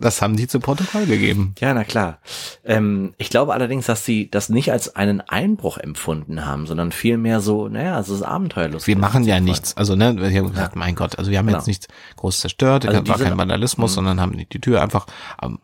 [0.00, 1.54] Das haben die zu Protokoll gegeben.
[1.60, 2.18] Ja, na klar.
[2.64, 7.40] Ähm, ich glaube allerdings, dass sie das nicht als einen Einbruch empfunden haben, sondern vielmehr
[7.40, 8.86] so, naja, es ist abenteuerlich.
[8.86, 9.76] Wir machen ja nichts.
[9.76, 11.58] Also, ne, wir haben gesagt, mein Gott, also wir haben Genau.
[11.58, 13.94] jetzt nichts groß zerstört, Also war kein Vandalismus, Mhm.
[13.94, 15.06] sondern haben die die Tür einfach
[15.42, 15.58] ähm,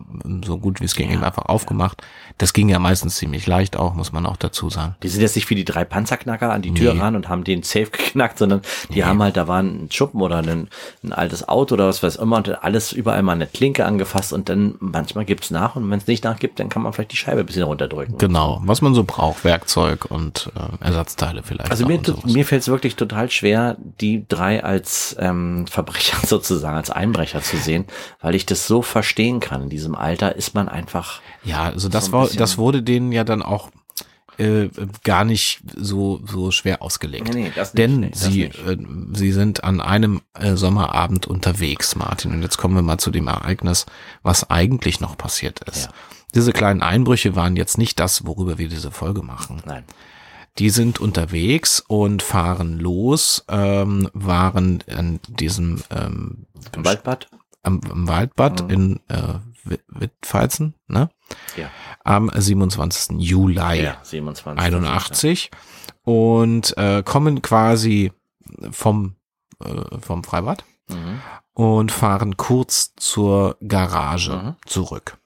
[0.44, 2.02] so gut wie es ging Ja, eben einfach aufgemacht.
[2.38, 4.94] Das ging ja meistens ziemlich leicht auch, muss man auch dazu sagen.
[5.02, 7.00] Die sind jetzt nicht wie die drei Panzerknacker an die Tür Nee.
[7.00, 8.62] ran und haben den Safe geknackt, sondern
[8.94, 10.68] die haben halt, da war ein Schuppen oder ein,
[11.02, 14.48] ein altes Auto oder was weiß immer und alles überall mal eine Klinke angefasst und
[14.48, 17.40] dann manchmal gibt's nach und wenn es nicht nachgibt, dann kann man vielleicht die Scheibe
[17.40, 18.18] ein bisschen runterdrücken.
[18.18, 21.70] Genau, was man so braucht, Werkzeug und äh, Ersatzteile vielleicht.
[21.70, 26.90] Also mir, mir fällt es wirklich total schwer, die drei als ähm, Verbrecher sozusagen, als
[26.90, 27.86] Einbrecher zu sehen,
[28.20, 29.62] weil ich das so verstehen kann.
[29.62, 33.24] In diesem Alter ist man einfach, ja, also das so war, das wurde denen ja
[33.24, 33.70] dann auch
[34.40, 34.70] äh,
[35.04, 37.32] gar nicht so so schwer ausgelegt.
[37.32, 38.66] Nee, nee, das nicht, Denn das sie nicht.
[38.66, 38.76] äh,
[39.12, 42.32] sie sind an einem äh, Sommerabend unterwegs, Martin.
[42.32, 43.86] Und jetzt kommen wir mal zu dem Ereignis,
[44.22, 45.84] was eigentlich noch passiert ist.
[45.86, 45.90] Ja.
[46.34, 49.62] Diese kleinen Einbrüche waren jetzt nicht das, worüber wir diese Folge machen.
[49.66, 49.84] nein,
[50.58, 57.28] Die sind unterwegs und fahren los, ähm, waren an diesem ähm, im Waldbad.
[57.62, 58.70] am, am Waldbad Mhm.
[58.70, 59.34] in äh,
[59.88, 61.10] Wittfalzen, ne?
[61.56, 61.70] Ja.
[62.04, 63.18] Am 27.
[63.20, 64.58] Juli Ja, 27.
[64.64, 65.50] 81
[66.02, 68.12] und äh, kommen quasi
[68.70, 69.16] vom,
[69.64, 71.20] äh, vom Freibad Mhm.
[71.52, 74.56] und fahren kurz zur Garage Mhm.
[74.66, 75.18] zurück.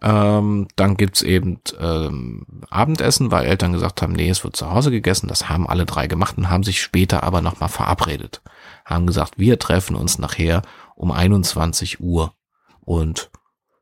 [0.00, 4.90] Ähm, dann gibt's eben ähm, Abendessen, weil Eltern gesagt haben, nee, es wird zu Hause
[4.92, 5.26] gegessen.
[5.28, 8.40] Das haben alle drei gemacht und haben sich später aber nochmal verabredet.
[8.84, 10.62] Haben gesagt, wir treffen uns nachher
[10.94, 12.32] um 21 Uhr
[12.80, 13.30] und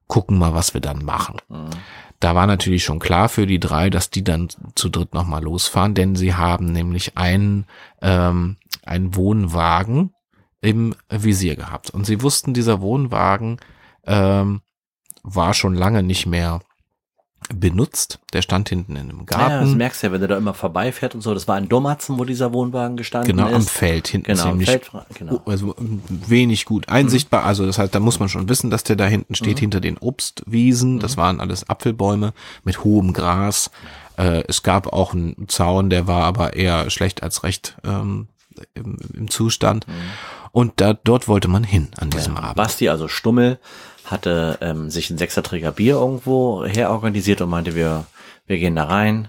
[0.09, 1.37] gucken mal, was wir dann machen.
[2.21, 5.95] Da war natürlich schon klar für die drei, dass die dann zu dritt nochmal losfahren,
[5.95, 7.66] denn sie haben nämlich einen,
[8.01, 10.12] ähm, einen Wohnwagen
[10.61, 11.90] im Visier gehabt.
[11.90, 13.59] Und sie wussten, dieser Wohnwagen
[14.05, 14.62] ähm,
[15.23, 16.61] war schon lange nicht mehr
[17.55, 18.19] benutzt.
[18.33, 19.77] Der stand hinten in einem Ja, das Garten.
[19.77, 21.33] merkst du ja, wenn du da immer vorbeifährt und so.
[21.35, 23.71] Das war in Domatzen, wo dieser Wohnwagen gestanden genau, am ist.
[23.71, 25.41] Feld hinten Genau, am ziemlich Feld, genau.
[25.47, 27.45] also wenig gut einsichtbar.
[27.45, 29.99] Also das heißt, da muss man schon wissen, dass der da hinten steht, hinter den
[29.99, 30.99] Obstwiesen.
[30.99, 32.33] Das waren alles Apfelbäume
[32.65, 33.71] mit hohem Gras.
[34.17, 38.29] Äh, es gab auch einen Zaun, der war aber eher schlecht als recht ähm,
[38.75, 39.87] im, im Zustand.
[40.53, 42.57] Und da, dort wollte man hin an diesem Ja, Abend.
[42.57, 43.59] Basti, also Stummel,
[44.07, 48.07] hatte ähm, sich ein Sechserträger Bier irgendwo herorganisiert und meinte, wir,
[48.47, 49.29] wir gehen da rein,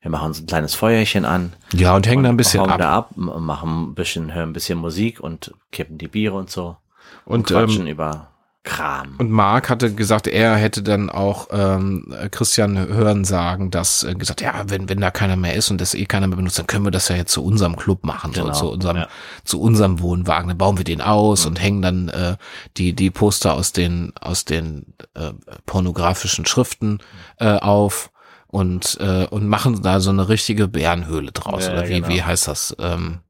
[0.00, 2.78] wir machen uns ein kleines Feuerchen an, Ja, und hängen da ein bisschen ab.
[2.78, 6.76] da ab, machen ein bisschen, hören ein bisschen Musik und kippen die Biere und so.
[7.24, 8.28] Und, quatschen ähm, über
[8.68, 9.14] Kram.
[9.18, 14.40] und Marc hatte gesagt, er hätte dann auch ähm, Christian hören sagen, dass äh, gesagt,
[14.40, 16.84] ja, wenn wenn da keiner mehr ist und das eh keiner mehr benutzt, dann können
[16.84, 19.08] wir das ja jetzt zu unserem Club machen, Genau, so zu unserem ja.
[19.44, 20.48] zu unserem Wohnwagen.
[20.48, 22.36] Dann bauen wir den aus und hängen dann äh,
[22.76, 25.32] die die Poster aus den aus den äh,
[25.66, 26.98] pornografischen Schriften
[27.38, 28.10] äh, auf
[28.46, 32.08] und äh, und machen da so eine richtige Bärenhöhle draus Ja, oder wie genau.
[32.08, 32.76] wie heißt das?
[32.78, 33.20] Ähm,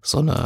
[0.00, 0.44] so eine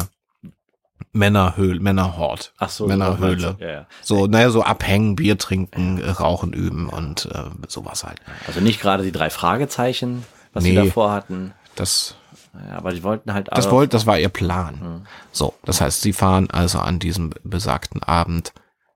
[1.13, 2.53] Männerhöhle, Männerhort.
[2.57, 3.55] Ach so, Männerhöhle.
[3.59, 3.87] so, ja, ja.
[4.01, 8.19] So, naja, so abhängen, Bier trinken, äh, Rauchen üben und äh, sowas halt.
[8.47, 10.85] Also nicht gerade die drei Fragezeichen, was sie Nee.
[10.85, 12.15] davor hatten, Das,
[12.53, 15.05] ja, aber die wollten halt das wollte, das war ihr Plan.
[15.31, 18.53] So, das heißt, sie fahren also an diesem besagten Abend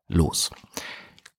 [0.08, 0.50] los,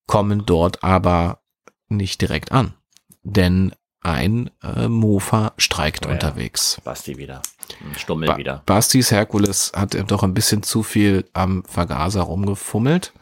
[0.07, 1.41] kommen dort aber
[1.89, 2.75] nicht direkt an,
[3.23, 6.15] denn ein äh, Mofa streikt Oh ja.
[6.15, 6.81] unterwegs.
[6.85, 7.43] Basti wieder,
[7.97, 8.63] Stummel Ba wieder.
[8.67, 13.13] Bastis Herkules hat doch ein bisschen zu viel am Vergaser rumgefummelt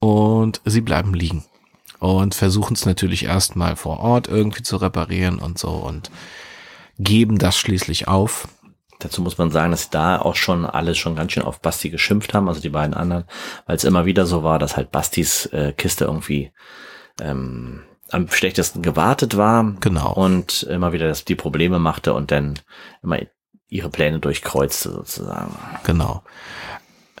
[0.00, 1.44] und sie bleiben liegen
[1.98, 6.10] und versuchen es natürlich erstmal vor Ort irgendwie zu reparieren und so und
[6.98, 8.48] geben das schließlich auf.
[8.98, 12.32] Dazu muss man sagen, dass da auch schon alle schon ganz schön auf Basti geschimpft
[12.32, 13.24] haben, also die beiden anderen,
[13.66, 16.50] weil es immer wieder so war, dass halt Bastis äh, Kiste irgendwie
[17.20, 20.12] ähm, am schlechtesten gewartet war Genau.
[20.12, 22.58] und immer wieder das, die Probleme machte und dann
[23.02, 23.18] immer
[23.68, 25.54] ihre Pläne durchkreuzte sozusagen.
[25.84, 26.22] Genau.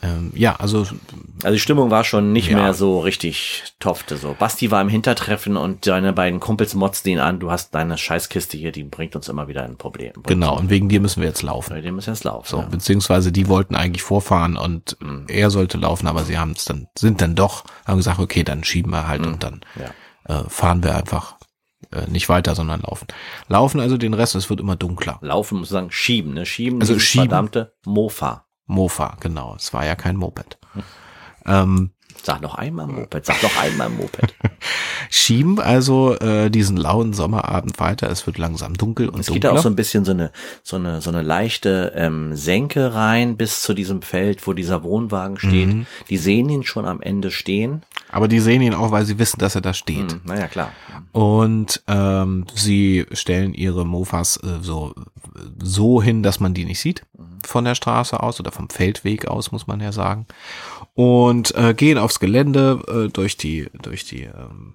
[0.02, 0.80] Ähm, ja, also
[1.42, 2.56] Also die Stimmung war schon nicht Ja.
[2.58, 4.36] mehr so richtig tofte so.
[4.38, 8.58] Basti war im Hintertreffen und seine beiden Kumpels motzten ihn an, du hast deine Scheißkiste
[8.58, 10.12] hier, die bringt uns immer wieder ein Problem.
[10.24, 11.70] genau, und wegen dir müssen wir jetzt laufen.
[11.72, 12.46] Bei dem ist jetzt laufen.
[12.46, 12.66] So, ja.
[12.66, 17.22] beziehungsweise die wollten eigentlich vorfahren und er sollte laufen, aber sie haben es dann, sind
[17.22, 19.86] dann doch, haben gesagt, okay, dann schieben wir halt und dann Ja.
[20.28, 21.36] Äh, fahren wir einfach
[21.92, 23.06] äh, nicht weiter, sondern laufen.
[23.48, 25.18] Laufen also den Rest, es wird immer dunkler.
[25.22, 26.46] Laufen muss sagen, schieben, ne?
[26.46, 27.28] Schieben, Also schieben.
[27.28, 28.46] verdammte Mofa.
[28.66, 29.54] Mofa, genau.
[29.56, 30.58] Es war ja kein Moped.
[31.46, 31.90] Ähm,
[32.22, 34.34] Sag noch einmal Moped, sag noch einmal Moped.
[35.10, 38.10] schieben also äh, diesen lauen Sommerabend weiter.
[38.10, 39.60] Es wird langsam dunkel und Es geht da dunkler.
[39.60, 40.32] auch so ein bisschen so eine,
[40.64, 45.38] so eine, so eine leichte ähm, Senke rein bis zu diesem Feld, wo dieser Wohnwagen
[45.38, 45.68] steht.
[45.68, 45.86] Mhm.
[46.08, 47.82] Die sehen ihn schon am Ende stehen.
[48.16, 50.12] Aber die sehen ihn auch, weil sie wissen, dass er da steht.
[50.12, 50.72] Hm, naja, klar.
[51.12, 54.94] Und ähm, sie stellen ihre Mofas äh, so,
[55.62, 57.04] so hin, dass man die nicht sieht
[57.44, 60.26] von der Straße aus oder vom Feldweg aus, muss man ja sagen.
[60.94, 64.74] Und äh, gehen aufs Gelände äh, durch die, durch die, ähm,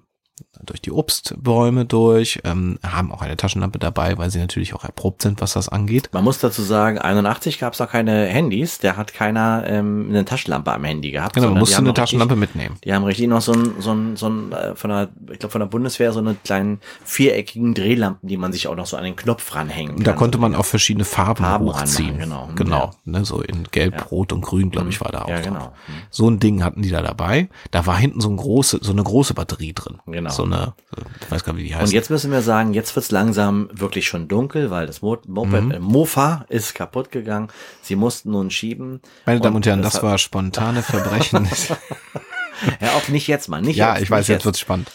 [0.64, 5.22] durch die Obstbäume durch, ähm, haben auch eine Taschenlampe dabei, weil sie natürlich auch erprobt
[5.22, 6.08] sind, was das angeht.
[6.12, 10.24] Man muss dazu sagen, 81 gab es noch keine Handys, der hat keiner ähm, eine
[10.24, 11.34] Taschenlampe am Handy gehabt.
[11.34, 12.76] Genau, man musste eine noch richtig- Taschenlampe mitnehmen.
[12.84, 15.52] Die haben richtig noch so ein, so ein, so ein äh, von der, ich glaube
[15.52, 19.04] von der Bundeswehr so eine kleinen viereckigen Drehlampen, die man sich auch noch so an
[19.04, 20.18] den Knopf ranhängen Und da kann.
[20.18, 22.20] konnte man auch verschiedene Farben, Farben hochziehen.
[22.20, 22.72] ranmachen, genau.
[22.72, 25.28] Genau, ne, so in Gelb, Rot und Grün, glaube ich, war da auch.
[25.28, 25.44] Ja, drauf.
[25.44, 25.72] genau.
[26.10, 27.48] So ein Ding hatten die da dabei.
[27.70, 29.98] Da war hinten so ein große, so eine große Batterie drin.
[30.06, 30.30] Genau.
[30.32, 30.74] So eine,
[31.20, 31.84] ich weiß gar nicht, wie die heißt.
[31.86, 35.62] Und jetzt müssen wir sagen, jetzt wird's langsam wirklich schon dunkel, weil das Mo Moped,
[35.64, 35.70] Mhm.
[35.70, 37.48] äh, Mofa ist kaputt gegangen.
[37.82, 39.00] Sie mussten nun schieben.
[39.26, 41.48] Meine Damen und Herren, es das hat- war spontane Verbrechen.
[42.80, 44.88] Ja, auch nicht jetzt mal, nicht ja, jetzt, ich weiß, nicht jetzt wird's spannend.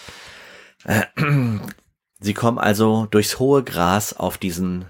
[2.19, 4.85] Sie kommen also durchs hohe Gras auf diesen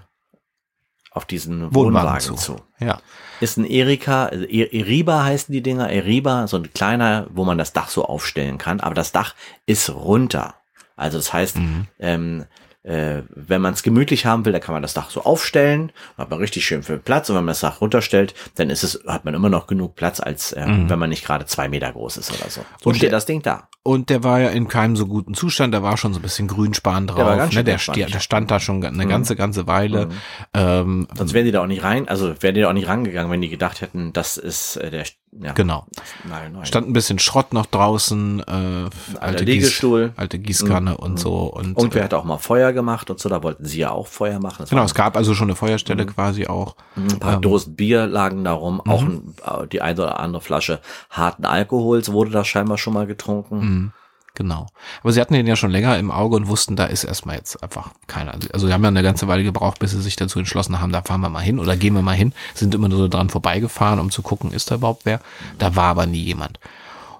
[1.10, 1.74] auf diesen Wohnwagen
[2.06, 2.34] Wohnwagen, zu.
[2.34, 2.60] zu.
[2.78, 3.00] Ja.
[3.40, 7.58] Ist ein Erika, also E- Eriba heißen die Dinger, Eriba, so ein kleiner, wo man
[7.58, 9.34] das Dach so aufstellen kann, aber das Dach
[9.66, 10.54] ist runter.
[10.96, 11.56] Also das heißt,
[12.00, 12.44] ähm,
[12.88, 16.30] äh, wenn man es gemütlich haben will, dann kann man das Dach so aufstellen, hat
[16.30, 19.24] man richtig schön viel Platz und wenn man das Dach runterstellt, dann ist es, hat
[19.24, 22.30] man immer noch genug Platz, als äh, wenn man nicht gerade zwei Meter groß ist
[22.32, 22.62] oder so.
[22.82, 23.68] So Und steht der- das Ding da.
[23.84, 26.46] Und der war ja in keinem so guten Zustand, da war schon so ein bisschen
[26.46, 27.18] Grünspan drauf.
[27.24, 27.64] war ganz ne?
[27.64, 30.10] der, sti- der stand da schon eine ganze, ganze Weile.
[30.52, 33.30] Ähm, Sonst wären die da auch nicht rein, also wären die da auch nicht rangegangen,
[33.30, 35.04] wenn die gedacht hätten, das ist äh, der,
[35.40, 35.86] ja, genau.
[36.28, 36.66] Nein, nein.
[36.66, 40.08] Stand ein bisschen Schrott noch draußen, äh, alte, Liegestuhl.
[40.08, 41.44] Gieß, alte Gießkanne und so.
[41.44, 44.06] Und, Irgendwer äh, hat auch mal Feuer gemacht und so, da wollten sie ja auch
[44.06, 44.58] Feuer machen.
[44.60, 46.76] Das genau, es gab also schon eine Feuerstelle quasi auch.
[46.94, 50.80] ein paar Dosen Bier lagen da rum, auch ein, äh, die eine oder andere Flasche
[51.10, 53.92] harten Alkohols wurde da scheinbar schon mal getrunken.
[54.38, 54.66] Genau.
[55.02, 57.60] Aber sie hatten den ja schon länger im Auge und wussten, da ist erstmal jetzt
[57.60, 58.34] einfach keiner.
[58.52, 61.02] Also sie haben ja eine ganze Weile gebraucht, bis sie sich dazu entschlossen haben, da
[61.02, 62.32] fahren wir mal hin oder gehen wir mal hin.
[62.54, 65.20] Sind immer nur so dran vorbeigefahren, um zu gucken, ist da überhaupt wer.
[65.58, 66.60] Da war aber nie jemand.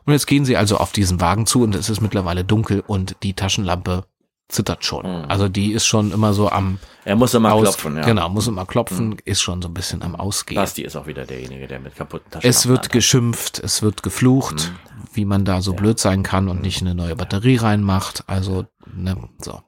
[0.05, 3.17] Und jetzt gehen sie also auf diesen Wagen zu und es ist mittlerweile dunkel und
[3.25, 4.05] die Taschenlampe
[4.49, 5.05] zittert schon.
[5.05, 8.05] Also die ist schon immer so am Er muss immer Aus, klopfen, ja.
[8.05, 10.61] Genau, muss immer klopfen, ist schon so ein bisschen am Ausgehen.
[10.61, 14.73] Basti ist auch wieder derjenige, der mit kaputten Taschen Es wird geschimpft, es wird geflucht,
[15.13, 18.25] wie man da so blöd sein kann und nicht eine neue Batterie reinmacht.
[18.27, 19.63] Also, ne, so.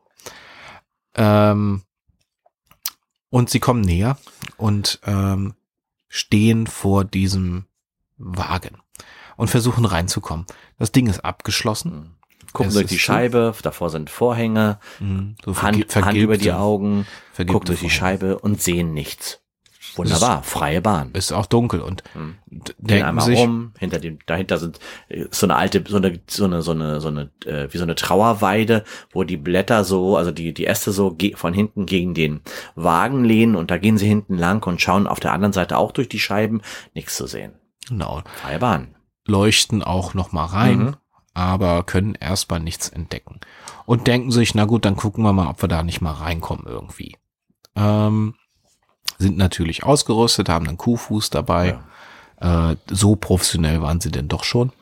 [1.14, 1.82] Ähm,
[3.28, 4.16] und sie kommen näher
[4.56, 5.54] und ähm,
[6.08, 7.66] stehen vor diesem
[8.16, 8.78] Wagen
[9.36, 10.46] und versuchen reinzukommen.
[10.78, 12.16] Das Ding ist abgeschlossen.
[12.52, 17.06] Gucken es durch die Scheibe, davor sind Vorhänge, Mhm, so Hand, Hand über die Augen,
[17.36, 17.90] gucken durch die.
[17.90, 19.40] Scheibe und sehen nichts.
[19.96, 21.10] Wunderbar, freie Bahn.
[21.14, 22.36] Ist auch dunkel und Hm.
[22.48, 26.20] Gehen denken einmal sich, rum, hinter dem, dahinter sind äh, so eine alte, so eine,
[26.28, 30.16] so eine, so eine, so eine, äh, wie so eine Trauerweide, wo die Blätter so,
[30.16, 32.40] also die, die Äste so von hinten gegen den
[32.76, 35.90] Wagen lehnen und da gehen sie hinten lang und schauen auf der anderen Seite auch
[35.90, 36.62] durch die Scheiben,
[36.94, 37.54] nichts zu sehen.
[37.88, 38.94] genau, Freie Bahn.
[39.26, 40.96] leuchten auch noch mal rein, Mhm.
[41.40, 43.40] Aber können erstmal nichts entdecken.
[43.86, 46.66] Und denken sich, na gut, dann gucken wir mal, ob wir da nicht mal reinkommen
[46.66, 47.16] irgendwie.
[47.74, 48.34] Ähm,
[49.18, 51.78] sind natürlich ausgerüstet, haben einen Kuhfuß dabei.
[52.36, 54.72] Äh, so professionell waren sie denn doch schon.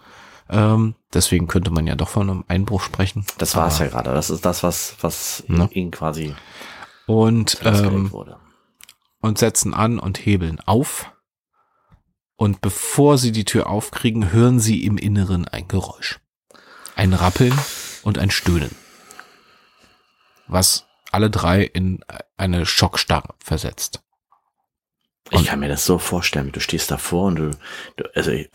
[0.50, 3.24] Ähm, deswegen könnte man ja doch von einem Einbruch sprechen.
[3.38, 4.12] Das war es ja gerade.
[4.12, 5.68] Das ist das, was, was Ne?
[5.72, 6.34] ihnen quasi
[7.06, 8.38] Und, ähm, wurde.
[9.20, 11.12] und setzen an und hebeln auf.
[12.36, 16.20] Und bevor sie die Tür aufkriegen, hören sie im Inneren ein Geräusch.
[16.98, 17.56] Ein Rappeln
[18.02, 18.74] und ein Stöhnen.
[20.48, 22.04] Was alle drei in
[22.36, 24.02] eine Schockstarre versetzt.
[25.30, 27.50] Ich kann mir das so vorstellen, du stehst davor und du,
[27.96, 28.46] du also äh,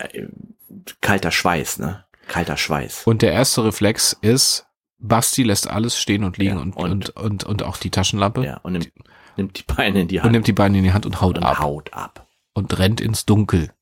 [1.00, 2.04] kalter Schweiß, ne?
[2.28, 3.04] Kalter Schweiß.
[3.06, 4.66] Und der erste Reflex ist,
[4.98, 8.44] Basti lässt alles stehen und liegen Ja, und, und- und, und, und auch die Taschenlampe
[8.44, 8.92] Ja, und nimmt,
[9.36, 11.38] nimmt die Beine in die und Hand nimmt die Beine in die Hand und haut
[11.38, 12.26] und ab haut ab.
[12.52, 13.72] und rennt ins Dunkel,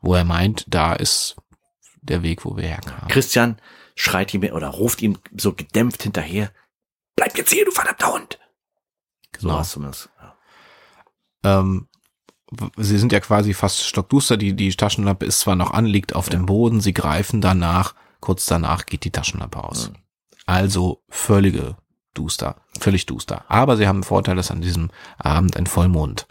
[0.00, 1.36] wo er meint, da ist
[2.00, 3.08] der Weg, wo wir herkamen.
[3.08, 3.60] Christian
[3.94, 6.50] schreit ihm oder ruft ihm so gedämpft hinterher,
[7.16, 8.38] bleib jetzt hier, du verdammter Hund.
[9.38, 9.58] So Genau.
[9.60, 10.10] was zumindest.
[10.20, 10.36] Ja.
[11.60, 11.88] ähm,
[12.76, 16.28] sie sind ja quasi fast stockduster, die, die Taschenlampe ist zwar noch an, liegt auf
[16.28, 19.88] dem Boden, sie greifen danach, kurz danach geht die Taschenlampe aus.
[19.88, 19.96] Mhm.
[20.46, 21.76] Also völlige
[22.14, 23.44] Duster, völlig duster.
[23.48, 26.26] Aber sie haben den Vorteil, dass an diesem Abend ein Vollmond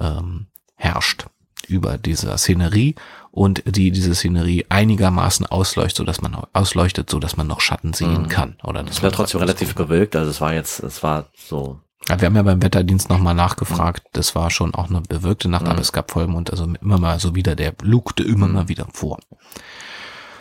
[0.00, 1.26] ähm, herrscht
[1.70, 2.94] über dieser Szenerie
[3.30, 7.92] und die diese Szenerie einigermaßen ausleuchtet, so dass man ausleuchtet, so dass man noch Schatten
[7.92, 8.28] sehen Mhm.
[8.28, 11.78] kann oder dass Es war trotzdem relativ bewölkt, also es war jetzt, es war so,
[12.08, 14.02] ja, wir haben ja beim Wetterdienst nochmal nachgefragt.
[14.14, 16.50] Das war schon auch eine bewölkte Nacht, aber es gab Vollmond.
[16.50, 19.18] Also immer mal so wieder, der lugte immer mal wieder vor.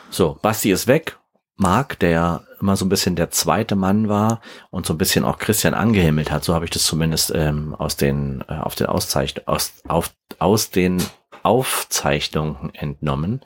[0.09, 1.17] So, Basti ist weg.
[1.57, 4.39] Marc, der immer so ein bisschen der zweite Mann war
[4.71, 7.97] und so ein bisschen auch Christian angehimmelt hat, so habe ich das zumindest ähm, aus
[7.97, 11.03] den äh, auf den Auszeich aus, auf, aus den
[11.43, 13.41] Aufzeichnungen entnommen.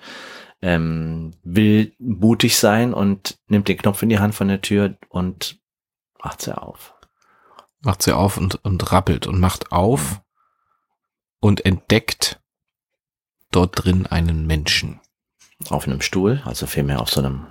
[0.62, 5.60] Ähm, will mutig sein und nimmt den Knopf in die Hand von der Tür und
[6.24, 6.94] macht sie auf.
[7.82, 10.22] Macht sie auf und, und rappelt und macht auf
[11.42, 12.42] und entdeckt
[13.52, 15.02] dort drin einen Menschen.
[15.70, 17.48] Auf einem Stuhl, also vielmehr auf so einem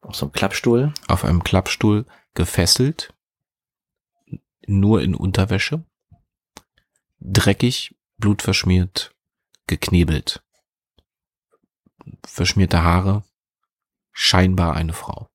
[0.00, 0.92] auf so einem Klappstuhl.
[1.08, 3.14] Auf einem Klappstuhl gefesselt,
[4.66, 5.84] nur in Unterwäsche,
[7.20, 7.94] dreckig,
[8.24, 9.14] blutverschmiert,
[9.66, 10.42] geknebelt,
[12.24, 13.22] verschmierte Haare,
[14.12, 15.28] scheinbar eine Frau.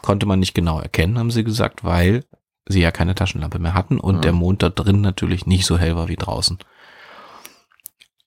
[0.00, 2.24] Konnte man nicht genau erkennen, haben sie gesagt, weil
[2.68, 4.22] sie ja keine Taschenlampe mehr hatten und Mhm.
[4.22, 6.58] der Mond da drin natürlich nicht so hell war wie draußen.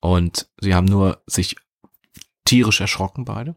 [0.00, 1.56] Und sie haben nur sich
[2.44, 3.56] tierisch erschrocken beide.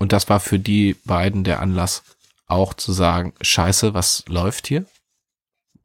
[0.00, 2.02] Und das war für die beiden der Anlass,
[2.48, 4.86] auch zu sagen, scheiße, was läuft hier?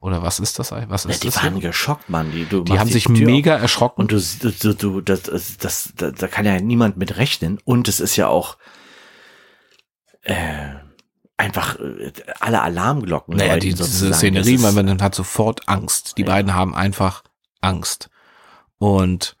[0.02, 0.72] Oder was ist das?
[0.72, 1.36] Was Ja, ist die das?
[1.42, 1.68] waren hier?
[1.68, 2.32] geschockt, Mann.
[2.32, 4.02] Die, du die haben sich Tür mega erschrocken.
[4.02, 4.20] Und du,
[4.60, 7.58] du, du das, das, das, da, da kann ja niemand mit rechnen.
[7.64, 8.58] Und es ist ja auch
[10.22, 10.74] äh,
[11.36, 13.36] einfach äh, alle Alarmglocken.
[13.36, 14.12] Naja, die, diese.
[14.12, 16.18] Szenerie, ist- man, hat sofort Angst.
[16.18, 16.26] Die Ja.
[16.28, 17.22] beiden haben einfach
[17.60, 18.10] Angst.
[18.78, 19.36] Und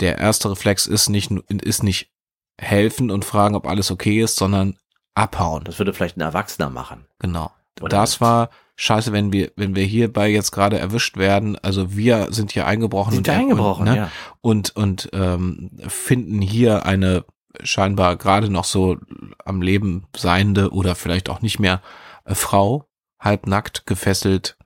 [0.00, 2.12] der erste Reflex ist nicht, ist nicht
[2.56, 4.78] helfen und fragen, ob alles okay ist, sondern
[5.14, 5.64] abhauen.
[5.64, 7.06] Das würde vielleicht ein Erwachsener machen.
[7.18, 7.50] Genau.
[7.80, 8.20] Oder das nicht?
[8.20, 11.58] war scheiße, wenn wir, wenn wir hierbei jetzt gerade erwischt werden.
[11.58, 14.10] Also wir sind hier eingebrochen Sind und, eingebrochen, und, ne, ja.
[14.40, 17.24] und, und ähm, finden hier eine
[17.62, 18.96] scheinbar gerade noch so
[19.44, 21.82] am Leben seiende oder vielleicht auch nicht mehr
[22.24, 22.88] äh, Frau,
[23.18, 24.56] halbnackt, gefesselt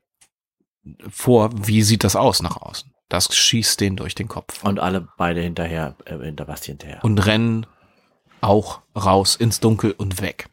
[1.09, 1.51] vor.
[1.67, 2.93] Wie sieht das aus nach außen?
[3.09, 4.63] Das schießt denen durch den Kopf.
[4.63, 7.03] Und alle beide hinterher, äh, hinter Basti hinterher.
[7.03, 7.67] Und rennen
[8.43, 10.49] auch raus ins Dunkel und weg.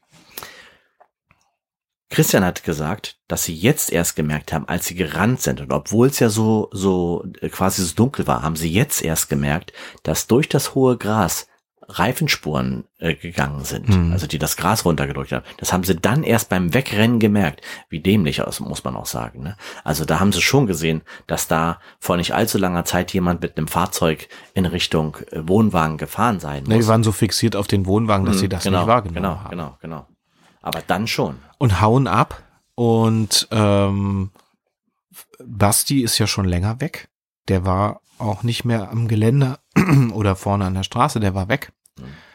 [2.09, 5.61] Christian hat gesagt, dass sie jetzt erst gemerkt haben, als sie gerannt sind.
[5.61, 9.29] Und obwohl es ja so, so äh, quasi so dunkel war, haben sie jetzt erst
[9.29, 11.47] gemerkt, dass durch das hohe Gras
[11.91, 14.11] Reifenspuren äh, gegangen sind, Mhm.
[14.13, 15.43] also die das Gras runtergedrückt haben.
[15.57, 17.61] Das haben sie dann erst beim Wegrennen gemerkt.
[17.89, 19.41] Wie dämlich aus, muss man auch sagen.
[19.43, 19.57] Ne?
[19.83, 23.57] Also da haben sie schon gesehen, dass da vor nicht allzu langer Zeit jemand mit
[23.57, 26.85] einem Fahrzeug in Richtung äh, Wohnwagen gefahren sein Ne, muss.
[26.85, 29.39] die waren so fixiert auf den Wohnwagen, dass Mhm, sie das genau, nicht wahrgenommen Genau,
[29.39, 29.49] haben.
[29.49, 30.07] genau, genau.
[30.61, 31.37] Aber dann schon.
[31.57, 32.43] und hauen ab.
[32.75, 34.31] Und ähm,
[35.43, 37.09] Basti ist ja schon länger weg.
[37.47, 39.59] Der war auch nicht mehr am Gelände
[40.13, 41.71] oder vorne an der Straße, der war weg.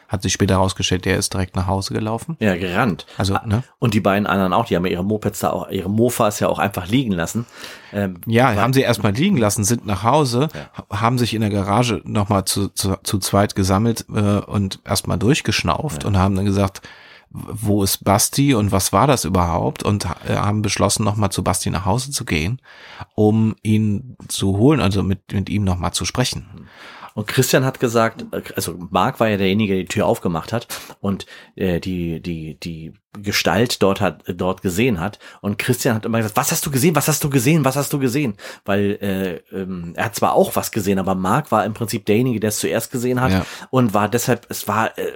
[0.07, 2.37] Hat sich später herausgestellt, der ist direkt nach Hause gelaufen.
[2.39, 3.07] Ja, gerannt.
[3.17, 3.63] Also, ne?
[3.79, 6.47] Und die beiden anderen auch, die haben ja ihre Mopeds da auch, ihre Mofas ja
[6.47, 7.47] auch einfach liegen lassen.
[7.91, 10.69] Ähm, Ja, haben sie erstmal liegen lassen, sind nach Hause, Ja.
[10.77, 15.17] ha- haben sich in der Garage nochmal zu, zu, zu zweit gesammelt äh, und erstmal
[15.17, 16.81] durchgeschnauft und haben dann gesagt,
[17.51, 19.83] wo ist Basti und was war das überhaupt?
[19.83, 22.61] Und äh, haben beschlossen, nochmal zu Basti nach Hause zu gehen,
[23.15, 26.67] um ihn zu holen, also mit, mit ihm nochmal zu sprechen.
[27.13, 28.25] Und Christian hat gesagt,
[28.57, 30.67] also Marc war ja derjenige, der die Tür aufgemacht hat
[30.99, 36.17] und äh, die die die Gestalt dort hat dort gesehen hat und Christian hat immer
[36.17, 39.55] gesagt, was hast du gesehen, was hast du gesehen, was hast du gesehen, weil äh,
[39.57, 42.59] ähm, er hat zwar auch was gesehen, aber Marc war im Prinzip derjenige, der es
[42.59, 43.45] zuerst gesehen hat Ja.
[43.69, 45.13] und war deshalb, es war äh,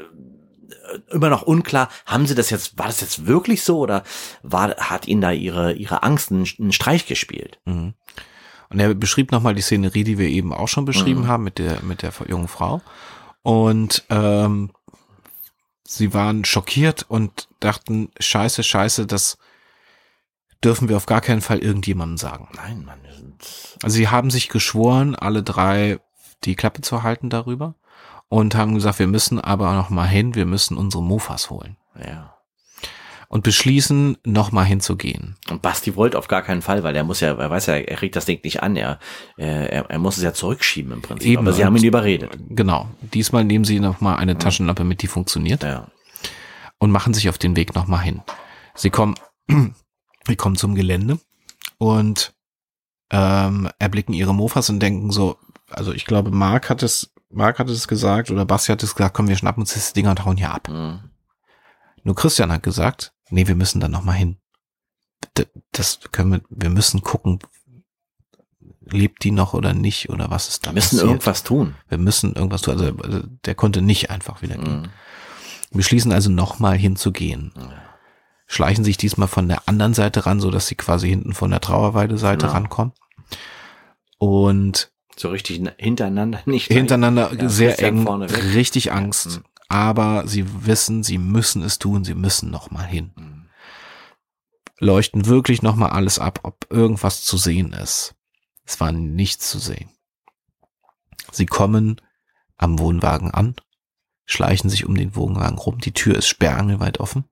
[1.11, 4.03] immer noch unklar, haben sie das jetzt, war das jetzt wirklich so oder
[4.43, 7.59] war, hat ihnen da ihre, ihre Angst einen, einen Streich gespielt?
[7.65, 7.93] Mhm.
[8.69, 11.27] Und er beschrieb nochmal die Szenerie, die wir eben auch schon beschrieben Mhm.
[11.27, 12.81] haben mit der, mit der jungen Frau.
[13.41, 14.71] Und ähm,
[15.83, 19.37] sie waren schockiert und dachten, scheiße, scheiße, das
[20.63, 22.49] dürfen wir auf gar keinen Fall irgendjemandem sagen.
[22.55, 22.99] Nein, Mann,
[23.81, 25.99] Also sie haben sich geschworen, alle drei
[26.43, 27.75] die Klappe zu halten darüber
[28.29, 32.35] und haben gesagt, wir müssen aber noch mal hin, wir müssen unsere Mofas holen ja.
[33.27, 35.35] und beschließen, noch mal hinzugehen.
[35.49, 37.97] Und Basti wollte auf gar keinen Fall, weil er muss ja, er weiß ja, er
[37.97, 38.99] kriegt das Ding nicht an, er,
[39.37, 41.27] er, er muss es ja zurückschieben im Prinzip.
[41.27, 42.37] Eben, aber sie haben ihn überredet.
[42.49, 42.87] Genau.
[43.01, 45.87] Diesmal nehmen sie noch mal eine Taschenlampe mit, die funktioniert Ja.
[46.77, 48.21] und machen sich auf den Weg noch mal hin.
[48.75, 49.15] Sie kommen,
[50.27, 51.19] sie kommen zum Gelände
[51.79, 52.33] und
[53.11, 55.37] ähm, erblicken ihre Mofas und denken so,
[55.71, 59.15] also ich glaube, Mark hat es, Mark hat es gesagt oder Basti hat es gesagt,
[59.15, 60.67] komm, wir schnappen uns das Ding und hauen hier ab.
[60.69, 61.09] Mhm.
[62.03, 64.37] Nur Christian hat gesagt, nee, wir müssen dann noch mal hin.
[65.71, 67.39] Das können wir, wir müssen gucken,
[68.81, 71.07] lebt die noch oder nicht oder was ist da Wir müssen passiert.
[71.09, 71.75] irgendwas tun.
[71.87, 72.73] Wir müssen irgendwas tun.
[72.79, 74.81] Also, also der konnte nicht einfach wieder gehen.
[74.81, 74.89] Mhm.
[75.71, 77.53] Wir schließen also noch mal hinzugehen.
[78.47, 81.61] Schleichen sich diesmal von der anderen Seite ran, so dass sie quasi hinten von der
[81.61, 82.53] Trauerweide-Seite Genau.
[82.53, 82.93] rankommen.
[84.17, 86.67] Und So richtig hintereinander nicht.
[86.67, 89.39] hintereinander Ja, sehr eng, richtig Angst.
[89.39, 89.43] Mhm.
[89.67, 93.11] Aber sie wissen, sie müssen es tun, sie müssen noch mal hin.
[93.17, 93.49] Mhm.
[94.79, 98.15] leuchten wirklich nochmal alles ab, ob irgendwas zu sehen ist.
[98.63, 99.89] Es war nichts zu sehen.
[101.33, 101.99] Sie kommen
[102.55, 103.55] am Wohnwagen an,
[104.25, 107.25] schleichen sich um den Wohnwagen rum, die Tür ist sperrangelweit offen.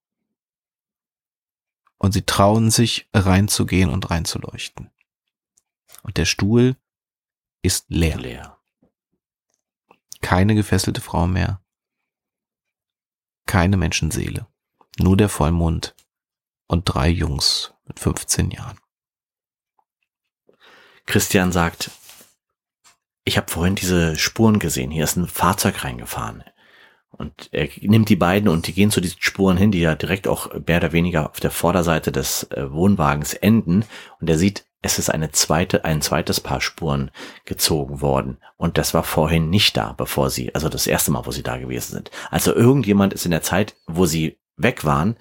[1.97, 4.91] Und sie trauen sich reinzugehen und reinzuleuchten.
[6.03, 6.75] Und der Stuhl
[7.67, 8.17] ist leer.
[8.17, 8.57] Leer.
[10.21, 11.61] Keine gefesselte Frau mehr.
[13.45, 14.47] Keine Menschenseele.
[14.97, 15.95] Nur der Vollmond
[16.67, 18.79] und drei Jungs mit 15 Jahren.
[21.05, 21.91] Christian sagt,
[23.23, 24.89] ich habe vorhin diese Spuren gesehen.
[24.89, 26.43] Hier ist ein Fahrzeug reingefahren.
[27.11, 30.27] Und er nimmt die beiden und die gehen zu diesen Spuren hin, die ja direkt
[30.27, 33.85] auch mehr oder weniger auf der Vorderseite des äh, Wohnwagens enden.
[34.19, 37.11] Und er sieht, es ist eine zweite, ein zweites Paar Spuren
[37.45, 38.37] gezogen worden.
[38.57, 41.57] Und das war vorhin nicht da, bevor sie, also das erste Mal, wo sie da
[41.57, 42.11] gewesen sind.
[42.29, 45.17] Also irgendjemand ist in der Zeit, wo sie weg waren,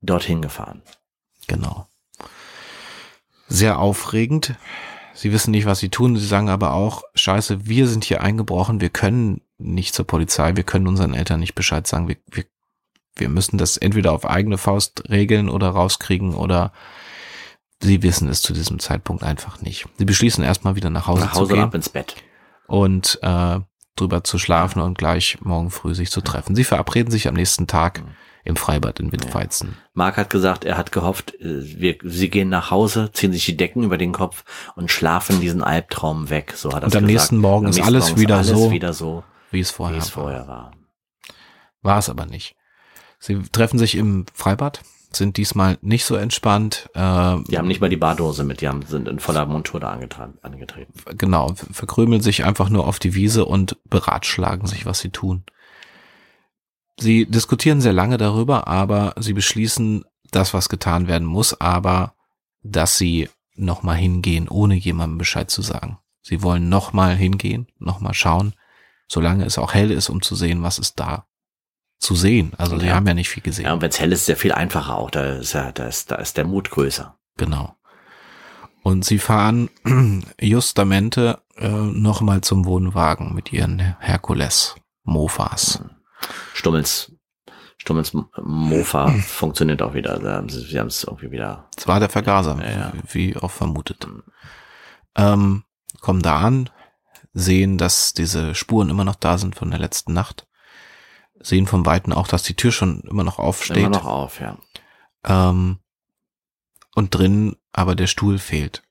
[0.00, 0.82] dorthin gefahren.
[1.46, 1.86] Genau.
[3.48, 4.54] Sehr aufregend.
[5.14, 6.16] Sie wissen nicht, was sie tun.
[6.16, 10.64] Sie sagen aber auch, scheiße, wir sind hier eingebrochen, wir können nicht zur Polizei, wir
[10.64, 12.08] können unseren Eltern nicht Bescheid sagen.
[12.08, 12.44] Wir, wir,
[13.14, 16.72] wir müssen das entweder auf eigene Faust regeln oder rauskriegen oder
[17.82, 19.86] sie wissen es zu diesem Zeitpunkt einfach nicht.
[19.98, 22.16] Sie beschließen erstmal wieder nach Hause, Nach Hause zu gehen ab ins Bett.
[22.66, 23.60] und äh,
[23.96, 26.54] drüber zu schlafen und gleich morgen früh sich zu treffen.
[26.54, 28.02] Sie verabreden sich am nächsten Tag
[28.44, 29.76] im Freibad in Windweizen.
[29.94, 33.56] Mark hat gesagt, er hat gehofft, äh, wir, sie gehen nach Hause, ziehen sich die
[33.56, 34.44] Decken über den Kopf
[34.76, 36.52] und schlafen diesen Albtraum weg.
[36.56, 37.06] So hat er Und am gesagt.
[37.06, 39.70] nächsten Morgen Am ist nächsten alles Morgen ist wieder alles so, wieder so, wie es
[39.70, 40.22] wie vorher es war.
[40.22, 40.72] vorher war.
[41.82, 42.54] War es aber nicht.
[43.18, 44.82] Sie treffen sich im Freibad,
[45.12, 46.88] sind diesmal nicht so entspannt.
[46.94, 46.98] Äh,
[47.48, 50.92] Die haben nicht mal die Bardose mit, die haben, sind in voller Montur da angetreten.
[51.16, 55.44] genau, verkrümeln sich einfach nur auf die Wiese und beratschlagen sich, was sie tun.
[56.98, 62.14] Sie diskutieren sehr lange darüber, aber sie beschließen, das, was getan werden muss, aber
[62.62, 65.98] dass sie nochmal hingehen, ohne jemandem Bescheid zu sagen.
[66.20, 68.54] Sie wollen nochmal hingehen, nochmal schauen,
[69.08, 71.26] solange es auch hell ist, um zu sehen, was ist da
[71.98, 72.52] zu sehen.
[72.58, 72.94] Also sie Ja.
[72.96, 73.64] haben ja nicht viel gesehen.
[73.66, 75.10] Ja, und wenn es hell ist, ist ja viel einfacher auch.
[75.10, 77.16] Da ist ja, da ist, da ist der Mut größer.
[77.36, 77.74] Genau.
[78.82, 79.70] Und sie fahren
[80.40, 85.82] justamente äh, nochmal zum Wohnwagen mit ihren Herkules Mofas.
[86.54, 87.12] Stummels,
[87.78, 90.44] Stummels Mofa funktioniert auch wieder.
[90.48, 91.68] Sie, sie haben es irgendwie wieder.
[91.76, 92.92] Es war der Vergaser, Ja, ja.
[93.12, 94.06] wie auch vermutet.
[95.16, 95.64] Ähm,
[96.00, 96.70] kommen da an,
[97.32, 100.46] sehen, dass diese Spuren immer noch da sind von der letzten Nacht.
[101.40, 103.76] Sehen vom Weiten auch, dass die Tür schon immer noch aufsteht.
[103.76, 104.58] Immer noch auf, ja.
[105.24, 105.78] Ähm,
[106.94, 108.82] und drin aber der Stuhl fehlt.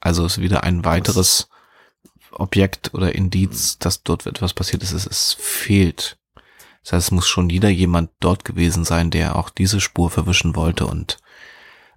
[0.00, 1.48] Also ist wieder ein weiteres
[2.32, 4.92] Objekt oder Indiz, dass dort etwas passiert ist.
[4.92, 6.18] Es, es fehlt.
[6.82, 10.56] Das heißt, es muss schon wieder jemand dort gewesen sein, der auch diese Spur verwischen
[10.56, 11.18] wollte und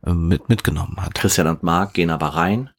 [0.05, 1.15] äh, mit, mitgenommen hat.
[1.15, 2.69] Christian und Marc gehen aber rein,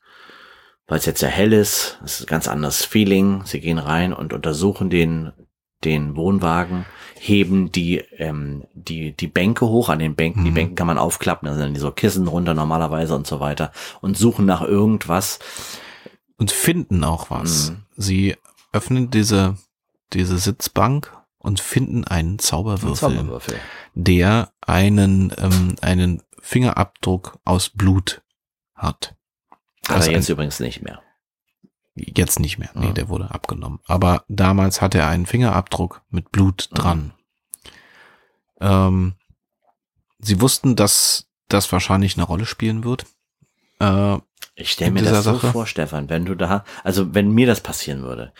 [0.87, 1.99] weil es jetzt sehr hell ist.
[2.05, 3.45] Es ist ein ganz anderes Feeling.
[3.47, 5.32] Sie gehen rein und untersuchen den,
[5.85, 6.85] den Wohnwagen,
[7.18, 10.45] heben die, ähm, die, die Bänke hoch an den Bänken.
[10.45, 10.55] Die Mhm.
[10.55, 14.16] Bänken kann man aufklappen, da sind dann so Kissen runter normalerweise und so weiter und
[14.16, 15.39] suchen nach irgendwas.
[16.37, 17.70] Und finden auch was.
[17.70, 17.76] Mhm.
[17.97, 18.37] Sie
[18.72, 19.57] öffnen diese,
[20.12, 22.97] diese Sitzbank und finden einen Zauberwürfel.
[23.16, 23.57] Zauberwürfel.
[23.95, 28.22] der einen, ähm, einen Fingerabdruck aus Blut
[28.74, 29.14] hat.
[29.87, 31.01] Hat Also er jetzt ein- übrigens nicht mehr.
[31.95, 32.70] Jetzt nicht mehr.
[32.74, 32.92] Nee, Ah.
[32.92, 33.78] der wurde abgenommen.
[33.86, 36.74] Aber damals hatte er einen Fingerabdruck mit Blut Mhm.
[36.76, 37.12] dran.
[38.61, 39.14] Ähm,
[40.18, 43.07] sie wussten, dass das wahrscheinlich eine Rolle spielen wird.
[43.80, 44.18] Äh,
[44.57, 45.53] Ich stelle mir das so Sache?
[45.53, 48.32] vor, Stefan, wenn du da, also wenn mir das passieren würde,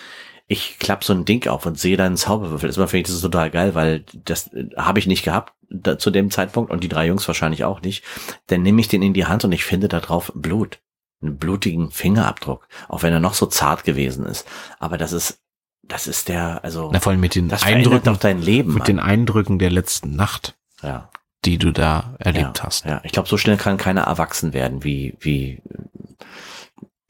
[0.47, 2.69] ich klapp so ein Ding auf und sehe deinen Zauberwürfel.
[2.69, 6.11] Erstmal finde ich das total geil, weil das äh, habe ich nicht gehabt da, zu
[6.11, 8.05] dem Zeitpunkt und die drei Jungs wahrscheinlich auch nicht.
[8.49, 10.81] Dann nehme ich den in die Hand und ich finde da drauf Blut.
[11.25, 12.69] Einen blutigen Fingerabdruck.
[12.89, 14.47] Auch wenn er noch so zart gewesen ist.
[14.79, 15.41] Aber das ist,
[15.83, 18.75] das ist der, also, na, vor allem mit den das Eindrücken, doch dein Leben.
[18.75, 21.11] mit den Eindrücken der letzten Nacht, ja,
[21.45, 22.85] die du da erlebt ja, hast.
[22.85, 25.63] Ja, ich glaube, so schnell kann keiner erwachsen werden, wie, wie,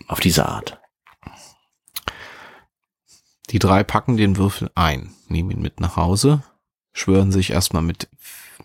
[0.09, 0.81] auf diese Art.
[3.51, 6.43] Die drei packen den Würfel ein, nehmen ihn mit nach Hause,
[6.93, 8.09] schwören sich erstmal mit,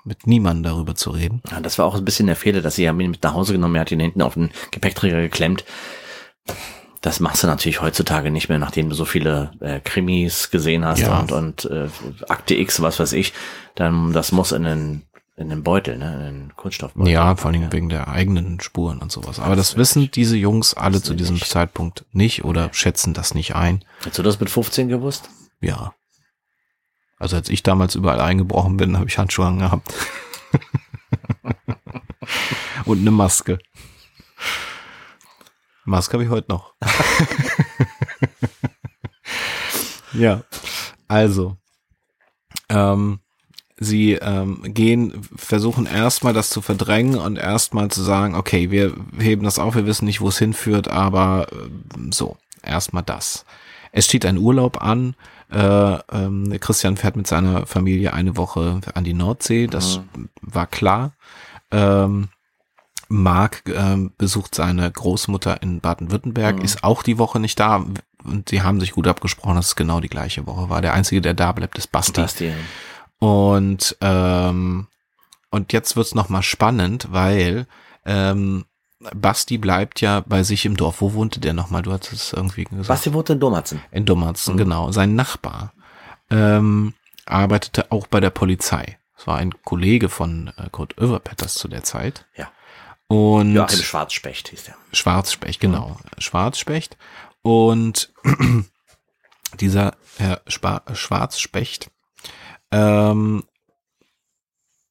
[0.04, 1.42] mit niemandem darüber zu reden.
[1.52, 3.76] Ja, das war auch ein bisschen der Fehler, dass sie ja mit nach Hause genommen,
[3.76, 5.66] er hat ihn hinten auf den Gepäckträger geklemmt.
[7.02, 11.00] Das machst du natürlich heutzutage nicht mehr, nachdem du so viele äh, Krimis gesehen hast
[11.00, 11.20] Ja.
[11.20, 11.88] und, und äh,
[12.28, 13.32] Akte X, was weiß ich.
[13.76, 15.02] Dann das muss in den
[15.38, 17.14] in den Beutel, ne, in den Kunststoffbeutel.
[17.14, 19.40] Ja, vor allem wegen der eigenen Spuren und sowas.
[19.40, 21.48] Aber das wissen diese Jungs alle zu diesem nicht.
[21.48, 23.86] Zeitpunkt nicht oder schätzen das nicht ein.
[24.00, 25.30] Hättest du das mit 15 gewusst?
[25.62, 25.94] Ja.
[27.20, 29.94] Also als ich damals überall eingebrochen bin, habe ich Handschuhe angehabt.
[32.86, 33.60] Und eine Maske.
[35.84, 36.74] Maske habe ich heute noch.
[40.14, 40.44] ja.
[41.08, 41.58] Also.
[42.70, 43.20] Ähm,
[43.78, 49.44] sie ähm, gehen, versuchen erstmal das zu verdrängen und erstmal zu sagen, okay, wir heben
[49.44, 51.70] das auf, wir wissen nicht, wo es hinführt, aber äh,
[52.12, 53.46] so, erstmal das.
[53.92, 55.16] Es steht ein Urlaub an.
[55.52, 60.02] Äh, ähm, Christian fährt mit seiner Familie eine Woche an die Nordsee, das
[60.42, 61.14] war klar.
[61.72, 62.30] Ähm,
[63.08, 66.62] Marc ähm, besucht seine Großmutter in Baden-Württemberg, Mhm.
[66.66, 67.84] ist auch die Woche nicht da
[68.24, 70.82] und sie haben sich gut abgesprochen, dass es genau die gleiche Woche war.
[70.82, 72.22] Der Einzige, der da bleibt, ist Basti.
[72.22, 72.52] Das die,
[73.18, 74.88] Und ähm,
[75.50, 77.66] und jetzt wird's noch mal spannend, weil
[78.06, 78.66] ähm,
[79.16, 81.00] Basti bleibt ja bei sich im Dorf.
[81.02, 81.82] Wo wohnte der noch mal?
[81.82, 82.88] Du hattest es irgendwie gesagt.
[82.90, 83.82] Basti wohnt in Domatzen.
[83.92, 84.58] In Dummerzen, Mhm.
[84.58, 84.92] genau.
[84.92, 85.74] Sein Nachbar
[86.30, 86.94] ähm,
[87.26, 88.98] arbeitete auch bei der Polizei.
[89.18, 92.26] Es war ein Kollege von äh, Kurt Överpetters zu der Zeit.
[92.36, 92.52] Ja.
[93.08, 94.76] Und Joachim Schwarzspecht hieß der.
[94.94, 95.98] Schwarzspecht, genau.
[96.20, 96.98] Schwarzspecht.
[97.42, 98.14] Und
[99.60, 101.90] dieser Herr Spa Schwarzspecht
[102.72, 103.44] ähm,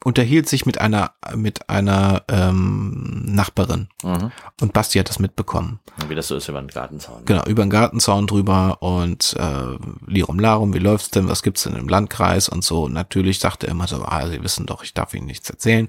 [0.05, 4.31] unterhielt sich mit einer mit einer ähm, Nachbarin Mhm.
[4.61, 5.81] und Basti hat das mitbekommen.
[6.09, 7.25] Wie das so ist über den Gartenzaun.
[7.25, 9.77] Genau, über den Gartenzaun drüber und äh,
[10.07, 12.85] Lirum Larum, wie läuft's denn, was gibt's denn im Landkreis und so.
[12.85, 15.89] Und natürlich sagte er immer so, ah, Sie wissen doch, ich darf Ihnen nichts erzählen.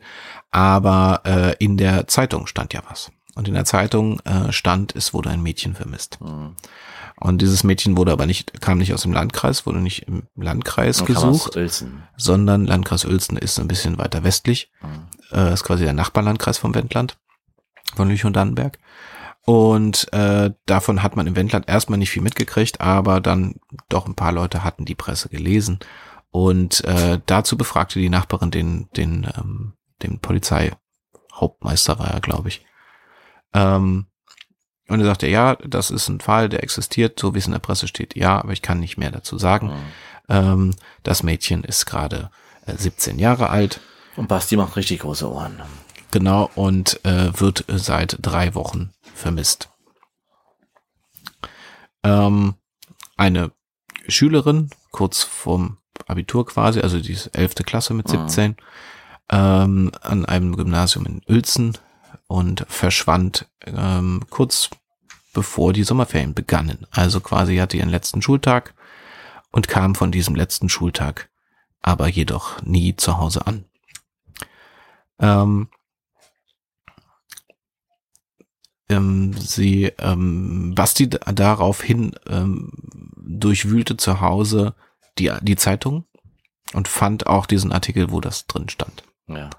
[0.51, 3.11] Aber äh, in der Zeitung stand ja was.
[3.35, 6.19] Und in der Zeitung äh, stand, es wurde ein Mädchen vermisst.
[6.19, 6.55] Mhm.
[7.19, 11.03] Und dieses Mädchen wurde aber nicht, kam nicht aus dem Landkreis, wurde nicht im Landkreis
[11.03, 11.57] gesucht,
[12.15, 14.71] sondern Landkreis Uelzen ist ein bisschen weiter westlich.
[14.81, 15.37] Mhm.
[15.37, 17.17] Äh, ist quasi der Nachbarlandkreis vom Wendland,
[17.95, 18.79] von Lüchow und Dannenberg.
[19.45, 23.55] Und äh, davon hat man im Wendland erstmal nicht viel mitgekriegt, aber dann
[23.89, 25.79] doch ein paar Leute hatten die Presse gelesen.
[26.31, 32.65] Und äh, dazu befragte die Nachbarin den, den, ähm, den Polizeihauptmeister war er, glaube ich.
[33.53, 34.05] Ähm,
[34.89, 37.59] und er sagte, ja, das ist ein Fall, der existiert, so wie es in der
[37.59, 38.15] Presse steht.
[38.15, 39.67] Ja, aber ich kann nicht mehr dazu sagen.
[39.67, 39.73] Mhm.
[40.29, 42.29] Ähm, das Mädchen ist gerade
[42.65, 43.79] äh, 17 Jahre alt.
[44.15, 45.61] Und Basti macht richtig große Ohren.
[46.11, 49.69] Genau, und äh, wird seit drei Wochen vermisst.
[52.03, 52.55] Ähm,
[53.17, 53.51] eine
[54.07, 55.77] Schülerin, kurz vorm
[56.07, 57.55] Abitur quasi, also die 11.
[57.65, 58.11] Klasse mit Mhm.
[58.29, 58.55] 17,
[59.31, 61.77] ähm, an einem Gymnasium in Uelzen
[62.27, 64.69] und verschwand ähm, kurz
[65.39, 66.85] bevor die Sommerferien begannen.
[66.91, 68.73] Also quasi hatte ihren letzten Schultag
[69.53, 71.29] und kam von diesem letzten Schultag
[71.81, 73.63] aber jedoch nie zu Hause an.
[75.17, 75.69] Ähm,
[78.89, 82.73] ähm, sie ähm, Basti daraufhin ähm,
[83.15, 84.75] durchwühlte zu Hause
[85.19, 86.03] die, die Zeitung
[86.73, 89.03] und fand auch diesen Artikel, wo das drin stand.
[89.27, 89.49] Ja.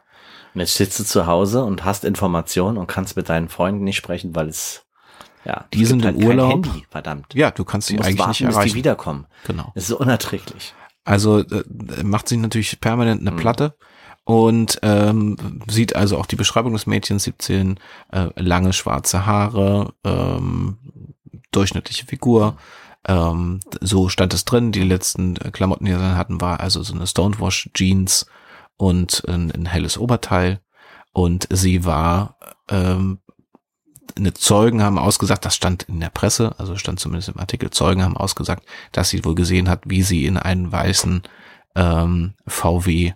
[0.53, 3.97] Und jetzt sitzt du zu Hause und hast Informationen und kannst mit deinen Freunden nicht
[3.97, 4.85] sprechen, weil es
[5.45, 6.67] ja Die sind gibt im halt Urlaub.
[6.67, 7.35] Handy, verdammt.
[7.35, 8.75] Ja, du kannst sie eigentlich warten, nicht bis die erreichen.
[8.75, 9.27] wiederkommen.
[9.47, 9.73] Genau.
[9.75, 10.75] Das ist so unerträglich.
[11.05, 11.65] Also äh,
[12.03, 13.37] macht sich natürlich permanent eine Mhm.
[13.37, 13.77] Platte
[14.25, 15.37] und ähm,
[15.69, 17.79] sieht also auch die Beschreibung des Mädchens 17,
[18.13, 20.79] äh, lange schwarze Haare, ähm,
[21.53, 22.57] durchschnittliche Figur.
[23.09, 24.73] Ähm, so stand es drin.
[24.73, 28.27] Die letzten äh, Klamotten, die sie dann hatten, war also so eine Stonewash Jeans
[28.77, 30.61] und ein, ein helles Oberteil.
[31.13, 32.37] Und sie war
[32.69, 33.19] ähm,
[34.17, 38.03] eine Zeugen haben ausgesagt, das stand in der Presse, also stand zumindest im Artikel, Zeugen
[38.03, 41.23] haben ausgesagt, dass sie wohl gesehen hat, wie sie in einen weißen
[41.77, 43.13] ähm, VW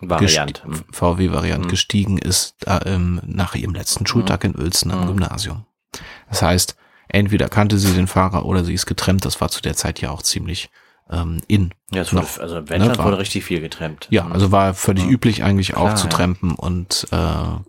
[0.00, 0.62] Variant.
[0.62, 1.68] gesti- VW-Variant Mhm.
[1.68, 5.06] gestiegen ist da, ähm, nach ihrem letzten Schultag in Uelzen am Mhm.
[5.08, 5.66] Gymnasium.
[6.28, 6.76] Das heißt,
[7.08, 9.24] entweder kannte sie den Fahrer oder sie ist getrennt.
[9.24, 10.70] Das war zu der Zeit ja auch ziemlich
[11.10, 11.72] ähm, in.
[11.90, 14.06] Ja, es wurde, noch, also im Wendland war- wurde richtig viel getrennt.
[14.10, 15.10] Ja, also war völlig Ja.
[15.10, 16.10] üblich eigentlich auch Klar, zu ja.
[16.12, 17.16] trampen und äh,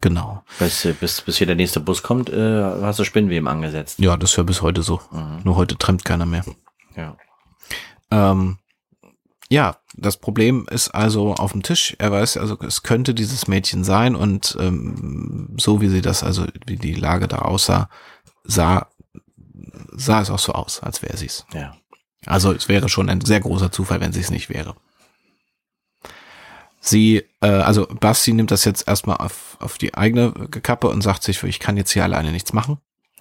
[0.01, 0.43] genau.
[0.59, 3.99] bis, bis, bis hier der nächste Bus kommt, äh, hast du Spinnweben angesetzt.
[3.99, 4.99] Ja, das ist ja bis heute so.
[5.11, 5.39] Mhm.
[5.43, 6.43] Nur heute trampt keiner mehr.
[6.95, 7.15] Ja.
[8.11, 8.57] Ähm,
[9.51, 11.95] ja, das Problem ist also auf dem Tisch.
[11.97, 16.45] Er weiß, also es könnte dieses Mädchen sein und ähm, so wie sie das, also
[16.67, 17.89] wie die Lage da aussah,
[18.43, 18.87] sah,
[19.91, 21.45] sah es auch so aus, als wäre sie es.
[21.53, 21.73] ja.
[22.25, 24.75] Also es wäre schon ein sehr großer Zufall, wenn sie es nicht wäre.
[26.81, 31.23] Sie, äh, also Basti nimmt das jetzt erstmal auf, auf die eigene Kappe und sagt
[31.23, 32.77] sich, ich kann jetzt hier alleine nichts machen.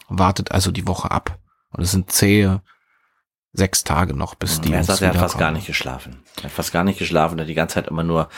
[0.09, 1.39] Wartet also die Woche ab.
[1.71, 2.63] Und es sind zähe
[3.53, 6.23] sechs Tage noch, bis die er sagt, er hat fast gar nicht geschlafen.
[6.39, 8.29] Er hat fast gar nicht geschlafen, er hat die ganze Zeit immer nur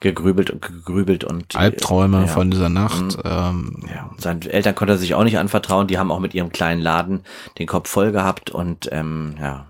[0.00, 2.26] gegrübelt und gegrübelt und Albträume ja.
[2.28, 3.16] von dieser Nacht.
[3.16, 3.22] Mhm.
[3.24, 5.88] Ähm, Ja, seinen Eltern konnte er sich auch nicht anvertrauen.
[5.88, 7.24] Die haben auch mit ihrem kleinen Laden
[7.58, 9.66] den Kopf voll gehabt und ähm, ja.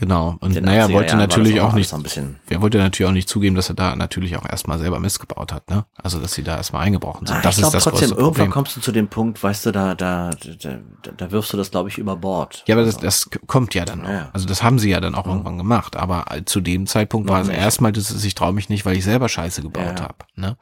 [0.00, 0.36] Genau.
[0.40, 3.28] Und naja, 80er wollte Jahren war natürlich auch alles nicht, er wollte natürlich auch nicht
[3.28, 5.84] zugeben, dass er da natürlich auch erstmal selber Mist gebaut hat, ne?
[6.02, 7.36] Also, dass sie da erstmal eingebrochen sind.
[7.36, 8.50] Ah, das ich ist glaube das trotzdem, irgendwann Problem.
[8.50, 10.30] kommst du zu dem Punkt, weißt du, da, da,
[10.62, 10.78] da,
[11.14, 12.64] da, wirfst du das, glaube ich, über Bord.
[12.66, 14.04] Ja, aber das, das kommt ja dann.
[14.04, 14.30] Ja, ja.
[14.32, 15.96] Also das haben sie ja dann auch irgendwann gemacht.
[15.96, 17.60] Aber zu dem Zeitpunkt war Noch es nicht.
[17.60, 20.04] erstmal, dass es, ich traue mich nicht, weil ich selber Scheiße gebaut ja.
[20.04, 20.16] habe.
[20.34, 20.56] Ne?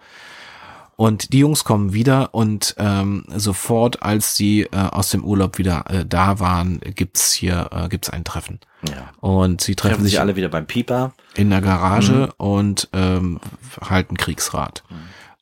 [0.96, 5.84] Und die Jungs kommen wieder und ähm, sofort, als sie äh, aus dem Urlaub wieder
[5.88, 8.58] äh, da waren, gibt's hier äh, gibt's ein Treffen.
[8.82, 9.10] Ja.
[9.20, 11.12] Und sie treffen, Treffen sich alle wieder beim Pieper.
[11.34, 11.64] in der Mhm.
[11.64, 13.40] Garage und ähm,
[13.80, 14.84] halten Kriegsrat.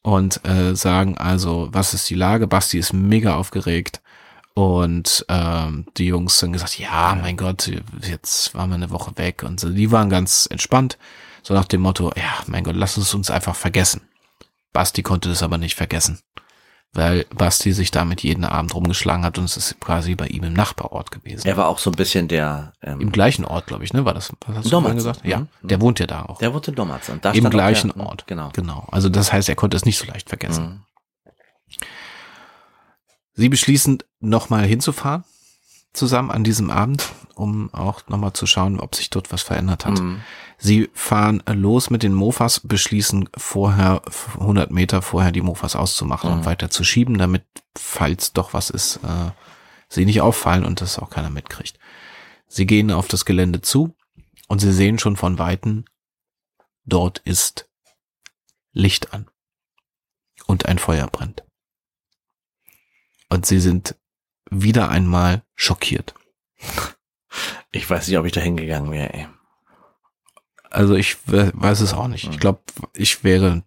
[0.03, 2.47] Und äh, sagen also, was ist die Lage?
[2.47, 4.01] Basti ist mega aufgeregt.
[4.55, 7.71] Und ähm, die Jungs haben gesagt, ja, mein Gott,
[8.03, 9.43] jetzt waren wir eine Woche weg.
[9.43, 10.97] Und so, die waren ganz entspannt.
[11.43, 14.03] So nach dem Motto, ja, mein Gott, lass es uns einfach vergessen.
[14.73, 16.21] Basti konnte das aber nicht vergessen.
[16.97, 20.55] Weil Basti sich damit jeden Abend rumgeschlagen hat und es ist quasi bei ihm im
[20.55, 21.47] Nachbarort gewesen.
[21.47, 24.07] Er war auch so ein bisschen der, Im ähm, gleichen Ort, glaube ich, ne?
[24.07, 24.33] War das?
[24.47, 24.95] Was hast du Dommerz.
[24.95, 25.21] gesagt?
[25.23, 25.49] Ja, Mhm.
[25.63, 26.39] der wohnt ja da auch.
[26.39, 27.11] der wohnte in Dommerz.
[27.11, 28.27] Und da Im gleichen der, Ort.
[28.27, 28.49] Genau.
[28.55, 28.89] Genau.
[28.91, 30.65] Also das heißt, er konnte es nicht so leicht vergessen.
[30.65, 31.77] Mhm.
[33.35, 35.25] Sie beschließen, nochmal hinzufahren,
[35.93, 40.01] zusammen an diesem Abend, um auch nochmal zu schauen, ob sich dort was verändert hat.
[40.01, 40.23] Mhm.
[40.59, 44.03] Sie fahren los mit den Mofas, beschließen vorher,
[44.39, 46.37] 100 Meter vorher die Mofas auszumachen Mhm.
[46.39, 47.45] und weiter zu schieben, damit,
[47.77, 49.31] falls doch was ist, äh,
[49.89, 51.79] sie nicht auffallen und das auch keiner mitkriegt.
[52.49, 53.95] Sie gehen auf das Gelände zu
[54.49, 55.85] und sie sehen schon von Weitem,
[56.85, 57.69] dort ist
[58.73, 59.29] Licht an
[60.47, 61.45] und ein Feuer brennt.
[63.29, 63.97] Und sie sind
[64.51, 66.15] wieder einmal schockiert.
[67.73, 69.29] Ich weiß nicht, ob ich da hingegangen wäre, ey.
[70.71, 72.27] Also ich we- weiß es auch nicht.
[72.27, 72.33] Mhm.
[72.33, 72.61] Ich glaube,
[72.93, 73.63] ich wäre,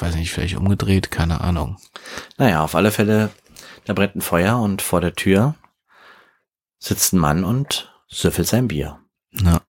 [0.00, 1.76] weiß nicht, vielleicht umgedreht, keine Ahnung.
[2.38, 3.30] Naja, auf alle Fälle,
[3.84, 5.54] da brennt ein Feuer und vor der Tür
[6.78, 8.98] sitzt ein Mann und süffelt sein Bier.
[9.32, 9.60] Ja.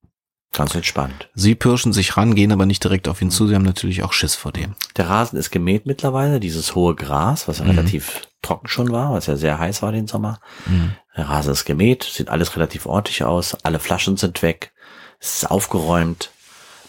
[0.53, 1.29] Ganz entspannt.
[1.33, 3.47] Sie pirschen sich ran, gehen aber nicht direkt auf ihn zu.
[3.47, 4.75] Sie haben natürlich auch Schiss vor dem.
[4.97, 7.71] Der Rasen ist gemäht mittlerweile, dieses hohe Gras, was ja Mhm.
[7.71, 10.41] relativ trocken schon war, was ja sehr heiß war den Sommer.
[10.65, 10.91] Mhm.
[11.15, 14.73] Der Rasen ist gemäht, sieht alles relativ ordentlich aus, alle Flaschen sind weg,
[15.21, 16.31] es ist aufgeräumt,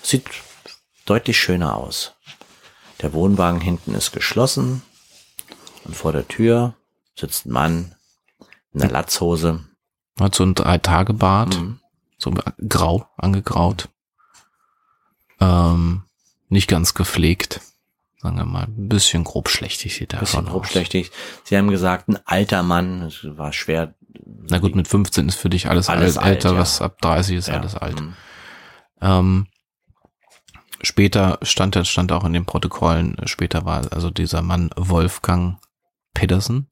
[0.03, 0.25] sieht
[1.07, 2.15] deutlich schöner aus.
[3.01, 4.83] Der Wohnwagen hinten ist geschlossen
[5.85, 6.75] und vor der Tür
[7.19, 7.95] sitzt ein Mann
[8.73, 9.65] in der Latzhose.
[10.21, 11.81] Hat so ein Drei-Tage-Bart, Mhm.
[12.19, 12.33] so
[12.69, 13.89] grau angegraut.
[15.41, 16.03] Ähm,
[16.49, 17.61] nicht ganz gepflegt.
[18.21, 20.53] Sagen wir mal, ein bisschen grobschlächtig sieht er Bisschen aus.
[20.53, 21.11] grobschlächtig.
[21.43, 23.95] Sie haben gesagt, ein alter Mann, es war schwer.
[24.49, 26.59] Na gut, mit 15 ist für dich alles, Alles alt, alt, älter, ja.
[26.61, 27.55] was ab 30 ist Ja.
[27.55, 28.01] alles alt.
[28.01, 28.15] Mhm.
[29.01, 29.47] Ähm,
[30.83, 35.59] später stand, das stand auch in den Protokollen, äh, später war also dieser Mann Wolfgang
[36.15, 36.69] Pedersen,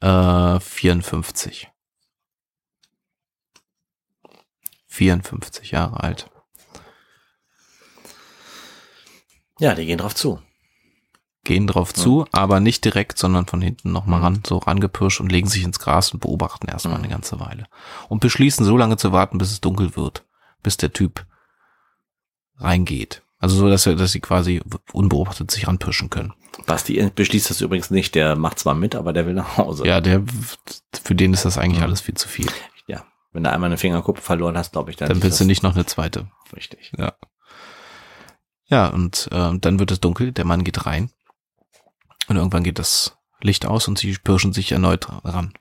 [0.00, 1.68] äh, 54.
[4.86, 6.30] 54 Jahre alt.
[9.58, 10.40] Ja, die gehen drauf zu.
[11.44, 14.24] Gehen drauf zu, aber nicht direkt, sondern von hinten nochmal Mhm.
[14.24, 17.04] ran, so rangepirscht und legen sich ins Gras und beobachten erstmal Mhm.
[17.04, 17.66] eine ganze Weile.
[18.08, 20.26] Und beschließen so lange zu warten, bis es dunkel wird,
[20.62, 21.24] bis der Typ
[22.60, 23.22] reingeht.
[23.38, 24.60] Also so, dass, dass sie quasi
[24.92, 26.34] unbeobachtet sich ranpirschen können.
[26.66, 29.86] Basti beschließt das übrigens nicht, der macht zwar mit, aber der will nach Hause.
[29.86, 30.22] Ja, der,
[31.02, 31.84] für den ist das eigentlich Mhm.
[31.84, 32.50] alles viel zu viel.
[32.86, 33.04] ja.
[33.32, 35.74] Wenn du einmal eine Fingerkuppe verloren hast, glaube ich, dann, Dann willst du nicht noch
[35.74, 36.28] eine zweite.
[36.54, 36.92] richtig.
[36.98, 37.14] Ja.
[38.66, 41.10] Ja, und äh, dann wird es dunkel, der Mann geht rein.
[42.28, 45.54] Und irgendwann geht das Licht aus und sie pirschen sich erneut ran.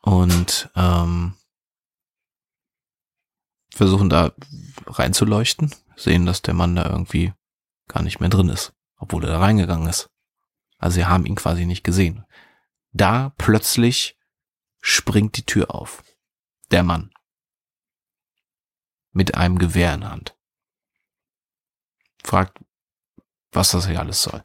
[0.00, 1.34] Und ähm,
[3.78, 4.32] versuchen da
[4.86, 7.32] reinzuleuchten, sehen, dass der Mann da irgendwie
[7.86, 10.10] gar nicht mehr drin ist, obwohl er da reingegangen ist.
[10.78, 12.24] Also sie haben ihn quasi nicht gesehen.
[12.92, 14.18] Da plötzlich
[14.80, 16.02] springt die Tür auf.
[16.72, 17.12] Der Mann.
[19.12, 20.36] Mit einem Gewehr in der Hand.
[22.24, 22.58] Fragt,
[23.52, 24.42] was das hier alles soll.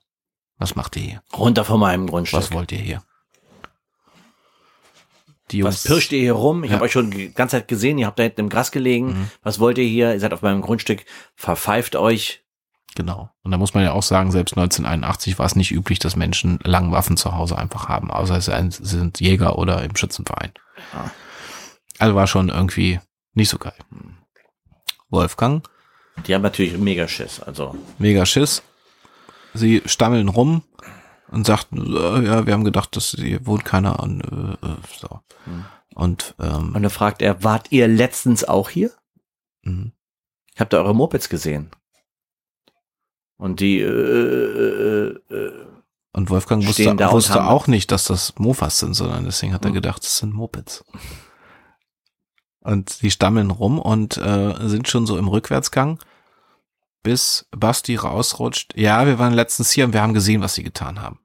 [0.57, 1.23] Was macht ihr hier?
[1.33, 2.39] Runter von meinem Grundstück.
[2.39, 3.03] Was wollt ihr hier?
[5.53, 6.63] Die Was pirscht ihr hier rum?
[6.63, 6.75] Ich Ja.
[6.75, 9.07] habe euch schon die ganze Zeit gesehen, ihr habt da hinten im Gras gelegen.
[9.07, 9.31] Mhm.
[9.43, 10.13] Was wollt ihr hier?
[10.13, 12.41] Ihr seid auf meinem Grundstück, verpfeift euch.
[12.95, 13.29] Genau.
[13.43, 16.59] Und da muss man ja auch sagen, selbst 1981 war es nicht üblich, dass Menschen
[16.63, 20.51] lang Waffen zu Hause einfach haben, außer sie sind Jäger oder im Schützenverein.
[20.93, 21.11] Ja.
[21.99, 22.99] Also war schon irgendwie
[23.33, 23.73] nicht so geil.
[25.09, 25.63] Wolfgang,
[26.27, 27.39] Die haben natürlich mega Schiss.
[27.39, 28.61] Also, mega Schiss.
[29.55, 30.63] Sie stammeln rum
[31.33, 34.21] und sagten, ja, wir haben gedacht, dass hier wohnt keiner an,
[34.61, 35.19] äh, äh, so.
[35.45, 35.65] Mhm.
[35.95, 38.91] Und, ähm, und dann fragt er, wart ihr letztens auch hier?
[39.63, 39.91] mhm.
[40.55, 41.71] Ich hab da eure Mopeds gesehen.
[43.37, 45.65] Und die, äh, äh, äh,
[46.11, 49.75] Und Wolfgang wusste, wusste auch nicht, dass das Mofas sind, sondern deswegen hat er Mhm.
[49.75, 50.85] gedacht, es sind Mopeds.
[52.59, 55.99] Und sie stammeln rum und äh, sind schon so im Rückwärtsgang,
[57.01, 58.77] bis Basti rausrutscht.
[58.77, 61.19] Ja, wir waren letztens hier und wir haben gesehen, was sie getan haben.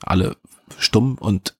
[0.00, 0.36] Alle
[0.78, 1.56] stumm und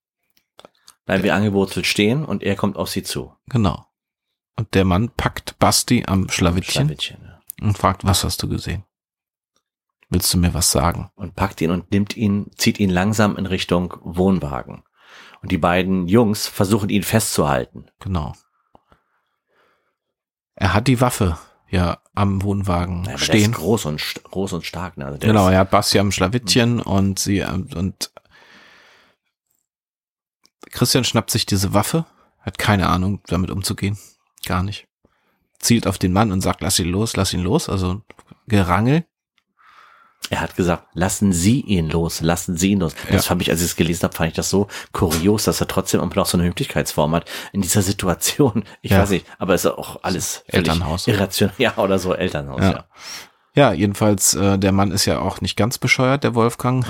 [1.06, 3.34] bleiben wir angewurzelt stehen und er kommt auf sie zu.
[3.46, 3.84] genau.
[4.56, 7.40] Und der Mann packt Basti am Schlawittchen Schlawittchen, ja.
[7.60, 8.84] und fragt, was hast du gesehen?
[10.08, 11.12] Willst du mir was sagen?
[11.14, 14.82] Und packt ihn und nimmt ihn, zieht ihn langsam in Richtung Wohnwagen.
[15.42, 17.86] Und die beiden Jungs versuchen ihn festzuhalten.
[18.00, 18.34] Genau.
[20.56, 21.38] Er hat die Waffe
[21.70, 23.52] ja am Wohnwagen Ja, stehen.
[23.52, 24.96] groß und, groß und stark.
[24.98, 25.06] Ne?
[25.06, 28.10] Also Genau, er hat Basti am Schlawittchen und sie ähm, und
[30.70, 32.04] Christian schnappt sich diese Waffe,
[32.40, 33.98] hat keine Ahnung, damit umzugehen.
[34.44, 34.86] Gar nicht.
[35.58, 37.68] Zielt auf den Mann und sagt, lass ihn los, lass ihn los.
[37.68, 38.02] Also
[38.46, 39.04] Gerangel.
[40.30, 42.94] Er hat gesagt, lassen Sie ihn los, lassen Sie ihn los.
[43.10, 43.28] Das Ja.
[43.30, 46.00] fand ich, als ich es gelesen habe, fand ich das so kurios, dass er trotzdem
[46.02, 48.64] immer noch so eine Höflichkeitsform hat in dieser Situation.
[48.82, 48.98] Ich Ja.
[49.00, 51.06] weiß nicht, aber es ist auch alles Elternhaus.
[51.06, 51.54] irrational.
[51.56, 52.70] Ja, oder so Elternhaus, Ja.
[52.72, 52.84] ja.
[53.54, 56.86] Ja, jedenfalls, äh, der Mann ist ja auch nicht ganz bescheuert, der Wolfgang.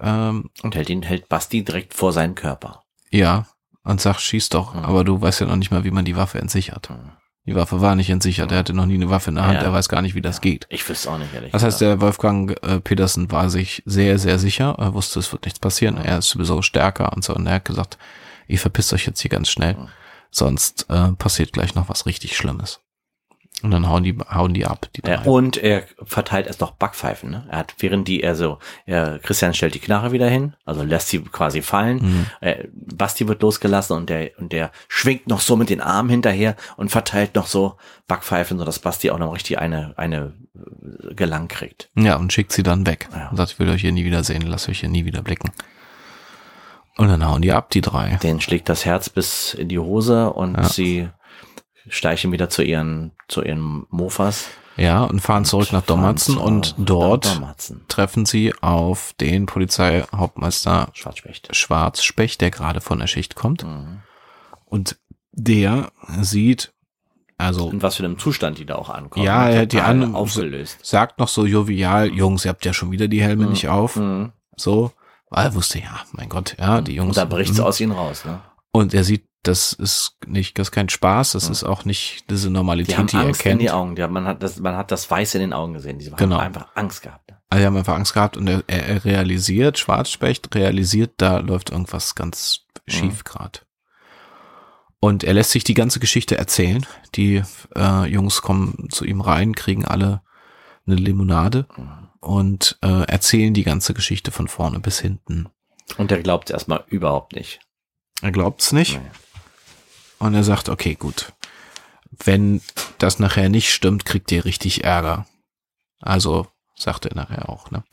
[0.00, 2.84] Ähm, Und hält ihn, hält Basti direkt vor seinen Körper.
[3.10, 3.46] ja,
[3.84, 4.84] und sagt, schieß doch, Mhm.
[4.84, 6.90] aber du weißt ja noch nicht mal, wie man die Waffe entsichert.
[6.90, 7.12] Mhm.
[7.48, 9.62] Die Waffe war nicht entsichert, er hatte noch nie eine Waffe in der Hand, Ja.
[9.68, 10.66] er weiß gar nicht, wie das geht.
[10.68, 14.38] Ich wüsste auch nicht, ehrlich Das heißt, der Wolfgang äh, Petersen war sich sehr, sehr
[14.38, 14.74] sicher.
[14.76, 15.96] Er wusste, es wird nichts passieren.
[15.96, 17.34] Er ist sowieso stärker und so.
[17.34, 17.96] Und er hat gesagt,
[18.48, 19.76] ihr verpisst euch jetzt hier ganz schnell.
[20.30, 22.80] Sonst äh, passiert gleich noch was richtig Schlimmes.
[23.60, 25.18] Und dann hauen die, hauen die ab, die drei.
[25.18, 27.30] Und er verteilt erst noch Backpfeifen.
[27.30, 27.44] Ne?
[27.50, 31.08] Er hat, während die, er so, er, Christian stellt die Knarre wieder hin, also lässt
[31.08, 31.96] sie quasi fallen.
[31.98, 32.26] Mhm.
[32.40, 36.54] Äh, Basti wird losgelassen und der, und der schwingt noch so mit den Armen hinterher
[36.76, 41.90] und verteilt noch so Backpfeifen, sodass Basti auch noch richtig eine, eine äh, Gelang kriegt.
[41.96, 43.08] Ja, und schickt sie dann weg.
[43.12, 43.30] Ja.
[43.30, 45.50] Und sagt, ich will euch hier nie wiedersehen, lasst euch hier nie wieder blicken.
[46.96, 48.18] Und dann hauen die ab, die drei.
[48.22, 50.64] Den schlägt das Herz bis in die Hose und Ja.
[50.64, 51.08] sie
[51.90, 54.48] steichen wieder zu ihren, zu ihren Mofas.
[54.76, 57.84] Ja, und fahren zurück nach Dommerzen und dort Dommerzen.
[57.88, 61.54] treffen sie auf den Polizeihauptmeister Schwarzspecht.
[61.54, 63.64] Schwarzspecht, der gerade von der Schicht kommt.
[63.64, 64.02] Mhm.
[64.66, 64.96] Und
[65.32, 66.72] der sieht,
[67.38, 69.24] also In was für einem Zustand die da auch ankommen.
[69.24, 70.78] Ja, er hat die an- aufgelöst.
[70.82, 73.50] sagt noch so jovial, Jungs, ihr habt ja schon wieder die Helme Mhm.
[73.50, 73.96] nicht auf.
[73.96, 74.32] Mhm.
[74.56, 74.92] So,
[75.30, 77.10] weil er wusste, ja, mein Gott, ja, die Jungs.
[77.10, 77.64] Und da bricht's mhm.
[77.64, 78.40] aus ihnen raus, ne?
[78.70, 81.52] Und er sieht, das ist nicht, das ist kein Spaß, das Mhm.
[81.52, 83.62] ist auch nicht diese Die Normalität, haben die, er Angst in kennt.
[83.62, 83.94] die Augen.
[83.96, 85.98] Die, haben- man, hat das, man hat das Weiß in den Augen gesehen.
[85.98, 86.38] Die haben Genau.
[86.38, 87.32] einfach Angst gehabt.
[87.50, 91.70] Also, die haben einfach Angst gehabt und er, er, er realisiert, Schwarzspecht realisiert, da läuft
[91.70, 93.64] irgendwas ganz schief grad.
[95.00, 96.84] Und er lässt sich die ganze Geschichte erzählen.
[97.14, 97.42] Die
[97.76, 100.22] äh, Jungs kommen zu ihm rein, kriegen alle
[100.86, 102.08] eine Limonade Mhm.
[102.20, 105.48] und äh, erzählen die ganze Geschichte von vorne bis hinten.
[105.96, 107.60] Und der glaubt erstmal überhaupt nicht.
[108.20, 109.08] Er glaubt's nicht Nee.
[110.18, 111.32] Und er sagt, okay, gut.
[112.10, 112.62] Wenn
[112.98, 115.26] das nachher nicht stimmt, kriegt ihr richtig Ärger.
[116.00, 117.84] Also, sagt er nachher auch, ne?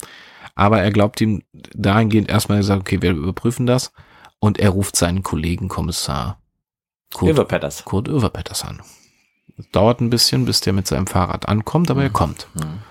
[0.56, 3.92] Aber er glaubt ihm dahingehend erstmal, er sagt, okay, wir überprüfen das.
[4.40, 6.40] Und er ruft seinen Kollegen Kommissar
[7.14, 7.84] Kurt, Überpetters.
[7.84, 8.82] Kurt Överpetters an.
[9.58, 12.48] Es dauert ein bisschen, bis der mit seinem Fahrrad ankommt, aber er kommt.
[12.54, 12.82] Mhm.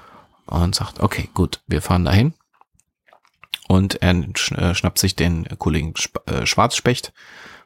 [0.47, 2.35] und sagt, okay, gut, wir fahren dahin.
[3.69, 5.95] Und er äh, schnappt sich den Kollegen
[6.27, 7.13] äh, Schwarzspecht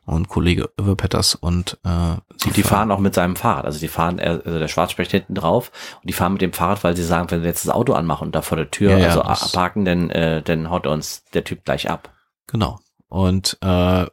[0.09, 3.65] und Kollege Överpetters und äh, sie die fahren auch mit seinem Fahrrad.
[3.65, 6.97] Also die fahren, also der Schwarzspecht hinten drauf und die fahren mit dem Fahrrad, weil
[6.97, 9.23] sie sagen, wenn wir jetzt das Auto anmachen und da vor der Tür Ja, also
[9.23, 12.11] das- parken, dann, äh, dann haut uns der Typ gleich ab.
[12.47, 12.79] Genau.
[13.09, 14.07] Und äh,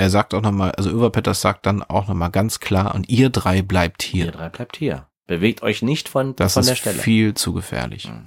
[0.00, 3.62] er sagt auch nochmal, also Överpetters sagt dann auch nochmal ganz klar, und ihr drei
[3.62, 4.26] bleibt hier.
[4.26, 5.06] Ihr drei bleibt hier.
[5.26, 6.98] Bewegt euch nicht von, Das von ist der Stelle.
[6.98, 8.08] viel zu gefährlich.
[8.08, 8.22] Mhm.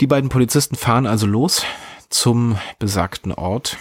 [0.00, 1.64] Die beiden Polizisten fahren also los
[2.08, 3.76] zum besagten Ort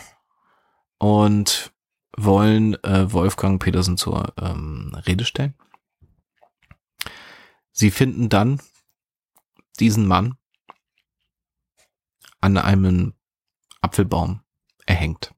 [1.01, 1.73] und
[2.15, 5.55] wollen äh, Wolfgang Petersen zur ähm, Rede stellen.
[7.71, 8.61] Sie finden dann
[9.79, 10.35] diesen Mann
[12.39, 13.15] an einem
[13.81, 14.41] Apfelbaum
[14.85, 15.33] erhängt.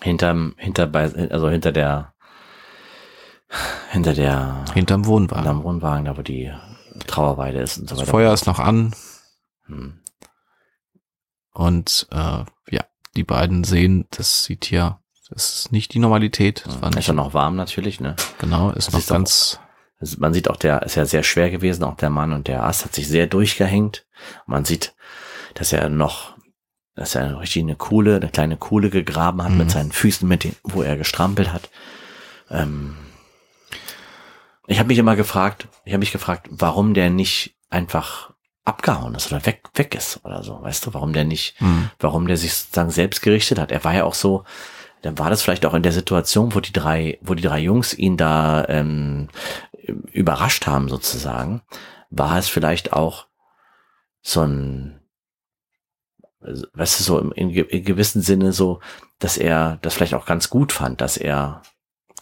[0.00, 2.14] Hinterm, hinter also hinter der,
[3.92, 5.44] hinter der, Hinterm Wohnwagen.
[5.44, 6.52] hinterm Wohnwagen, da wo die
[7.06, 8.10] Trauerweide ist und so Das weiter.
[8.10, 8.92] Feuer ist noch an
[9.66, 10.01] Hm.
[11.52, 12.84] Und äh, ja,
[13.16, 14.98] die beiden sehen, das sieht hier,
[15.30, 16.62] das ist nicht die Normalität.
[16.66, 18.16] Das war Ist nicht ja noch warm natürlich, ne?
[18.38, 19.60] Genau, ist Das noch ist ganz,
[19.98, 22.64] Also man sieht auch, der ist ja sehr schwer gewesen, auch der Mann und der
[22.64, 24.06] Ast hat sich sehr durchgehängt.
[24.46, 24.94] Man sieht,
[25.54, 26.36] dass er noch,
[26.94, 29.58] dass er richtig eine Kuhle, eine kleine Kuhle gegraben hat Mhm.
[29.58, 31.70] mit seinen Füßen, mit denen, wo er gestrampelt hat.
[32.50, 32.96] Ähm,
[34.66, 38.31] ich habe mich immer gefragt, ich habe mich gefragt, warum der nicht einfach
[38.64, 42.26] abgehauen ist oder weg, weg ist oder so, weißt du, warum der nicht, hm, warum
[42.26, 43.72] der sich sozusagen selbst gerichtet hat.
[43.72, 44.44] Er war ja auch so,
[45.02, 47.92] dann war das vielleicht auch in der Situation, wo die drei, wo die drei Jungs
[47.92, 49.28] ihn da ähm,
[50.12, 51.62] überrascht haben sozusagen,
[52.10, 53.26] war es vielleicht auch
[54.20, 55.00] so ein,
[56.40, 58.80] weißt du, so im, in gewissen Sinne so,
[59.18, 61.62] dass er das vielleicht auch ganz gut fand, dass er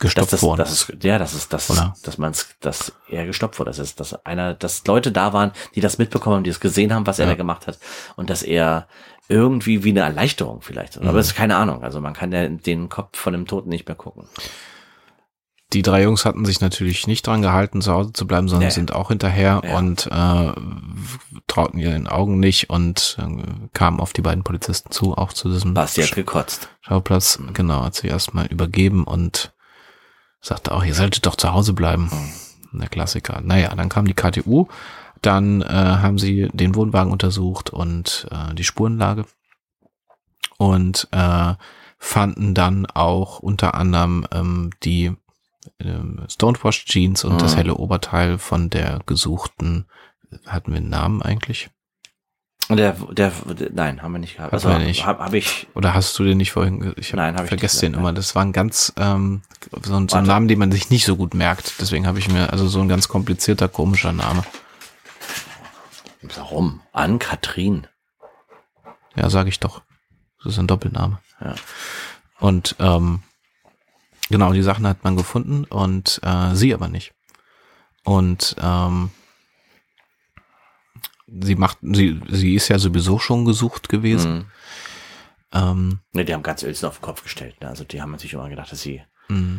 [0.01, 0.59] dass gestopft das, worden.
[0.59, 1.95] das ist, ja, das ist, das Oder?
[2.03, 5.53] dass man es, dass er gestoppt wurde, das ist, dass einer, dass Leute da waren,
[5.75, 7.33] die das mitbekommen haben, die es gesehen haben, was er Ja.
[7.33, 7.79] da gemacht hat
[8.17, 8.89] und dass er
[9.29, 11.17] irgendwie wie eine Erleichterung vielleicht, aber Mhm.
[11.17, 13.95] das ist keine Ahnung, also man kann ja den Kopf von dem Toten nicht mehr
[13.97, 14.25] gucken.
[15.73, 18.75] Die drei Jungs hatten sich natürlich nicht dran gehalten, zu Hause zu bleiben, sondern Nee.
[18.75, 19.77] sind auch hinterher Ja.
[19.79, 20.53] und äh,
[21.47, 25.75] trauten ihren Augen nicht und äh, kamen auf die beiden Polizisten zu, auch zu diesem
[25.75, 26.69] Basti hat gekotzt.
[26.81, 27.39] Schauplatz.
[27.39, 27.53] Mhm.
[27.55, 29.53] Genau, hat sie erstmal übergeben und
[30.41, 32.11] sagte auch, ihr solltet doch zu Hause bleiben.
[32.73, 33.41] Der Klassiker.
[33.43, 34.69] Naja, dann kam die KTU,
[35.23, 39.25] dann äh, haben sie den Wohnwagen untersucht und äh, die Spurenlage
[40.57, 41.55] und äh,
[41.99, 45.13] fanden dann auch unter anderem ähm, die
[45.81, 47.39] ähm, Stonewashed Jeans und Mhm.
[47.39, 49.87] das helle Oberteil von der gesuchten,
[50.47, 51.71] hatten wir einen Namen eigentlich?
[52.77, 54.53] Der, der, der, nein, haben wir nicht gehabt.
[54.53, 56.93] Hatten Also habe hab ich, Oder hast du den nicht vorhin?
[56.97, 58.13] Ich hab, Nein, hab ich vergesse den gesagt, immer.
[58.13, 59.43] Das war ein ganz ähm,
[59.83, 60.25] so, ein- so ein.
[60.25, 61.75] Name, den man sich nicht so gut merkt.
[61.81, 64.45] Deswegen habe ich mir also so ein ganz komplizierter, komischer Name.
[66.37, 66.81] warum?
[66.93, 67.87] An Katrin.
[69.17, 69.83] Ja, sage ich doch.
[70.43, 71.19] Das ist ein Doppelname.
[71.41, 71.55] Ja.
[72.39, 73.23] Und ähm,
[74.31, 77.13] genau, die Sachen hat man gefunden und äh, sie aber nicht.
[78.05, 79.11] Und ähm,
[81.43, 84.35] sie macht, sie, sie ist ja sowieso schon gesucht gewesen.
[84.35, 84.45] Mhm.
[85.53, 87.61] Ähm, Ne, die haben ganz Uelzen auf den Kopf gestellt.
[87.61, 87.69] Ne?
[87.69, 89.03] Also die haben natürlich immer gedacht, dass sie.
[89.29, 89.59] mh.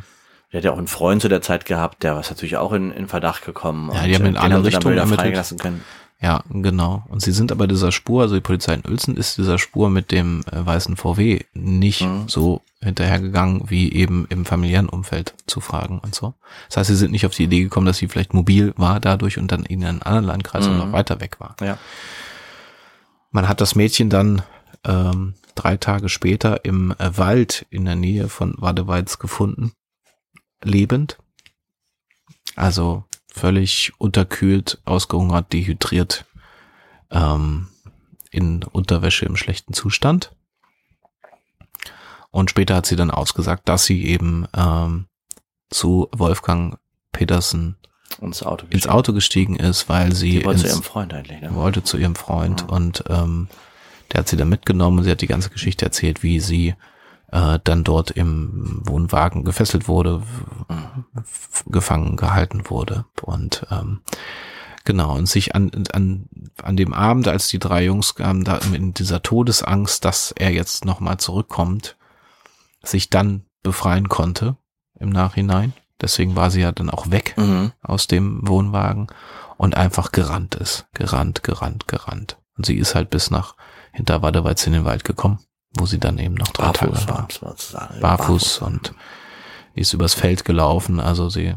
[0.51, 2.91] Der hat ja auch einen Freund zu der Zeit gehabt, der war natürlich auch in,
[2.91, 3.89] in Verdacht gekommen.
[3.93, 5.21] Ja, die haben in den alle Richtungen ermittelt.
[5.21, 5.81] freigelassen können.
[6.23, 7.03] Ja, genau.
[7.09, 10.11] Und sie sind aber dieser Spur, also die Polizei in Uelzen ist dieser Spur mit
[10.11, 12.27] dem äh, weißen VW nicht Mhm.
[12.29, 16.35] so hinterhergegangen, wie eben im familiären Umfeld zu fragen und so.
[16.67, 19.39] Das heißt, sie sind nicht auf die Idee gekommen, dass sie vielleicht mobil war dadurch
[19.39, 20.71] und dann in einen anderen Landkreis Mhm.
[20.73, 21.55] und noch weiter weg war.
[21.59, 21.77] Ja.
[23.31, 24.43] Man hat das Mädchen dann
[24.83, 29.73] ähm, drei Tage später im äh, Wald in der Nähe von Wadeweiz gefunden,
[30.63, 31.17] lebend.
[32.55, 36.25] Also völlig unterkühlt, ausgehungert, dehydriert,
[37.11, 37.67] ähm,
[38.29, 40.31] in Unterwäsche im schlechten Zustand.
[42.29, 45.07] Und später hat sie dann ausgesagt, dass sie eben ähm,
[45.69, 46.77] zu Wolfgang
[47.11, 47.77] Petersen
[48.21, 51.55] Ins Auto ins Auto gestiegen ist, weil sie wollte zu ins- ihrem Freund eigentlich, ne?
[51.55, 52.67] wollte zu ihrem Freund Ja.
[52.67, 53.47] und ähm,
[54.11, 56.75] der hat sie dann mitgenommen und sie hat die ganze Geschichte erzählt, wie sie
[57.31, 60.21] äh, dann dort im Wohnwagen gefesselt wurde,
[61.67, 64.01] gefangen gehalten wurde und ähm,
[64.83, 66.27] genau und sich an, an,
[66.61, 70.85] an dem Abend, als die drei Jungs kamen, da in dieser Todesangst, dass er jetzt
[70.85, 71.97] nochmal zurückkommt,
[72.83, 74.57] sich dann befreien konnte
[74.99, 75.73] im Nachhinein.
[76.01, 77.73] Deswegen war sie ja dann auch weg Mhm.
[77.83, 79.07] aus dem Wohnwagen
[79.57, 80.87] und einfach gerannt ist.
[80.93, 82.39] Gerannt, gerannt, gerannt.
[82.57, 83.55] Und sie ist halt bis nach
[83.93, 85.39] hinter Wadeweiz in den Wald gekommen,
[85.77, 87.89] wo sie dann eben noch drei Tage Barfuß war.
[88.01, 88.93] Barfuß und
[89.73, 90.99] ist übers Feld gelaufen.
[90.99, 91.55] Also sie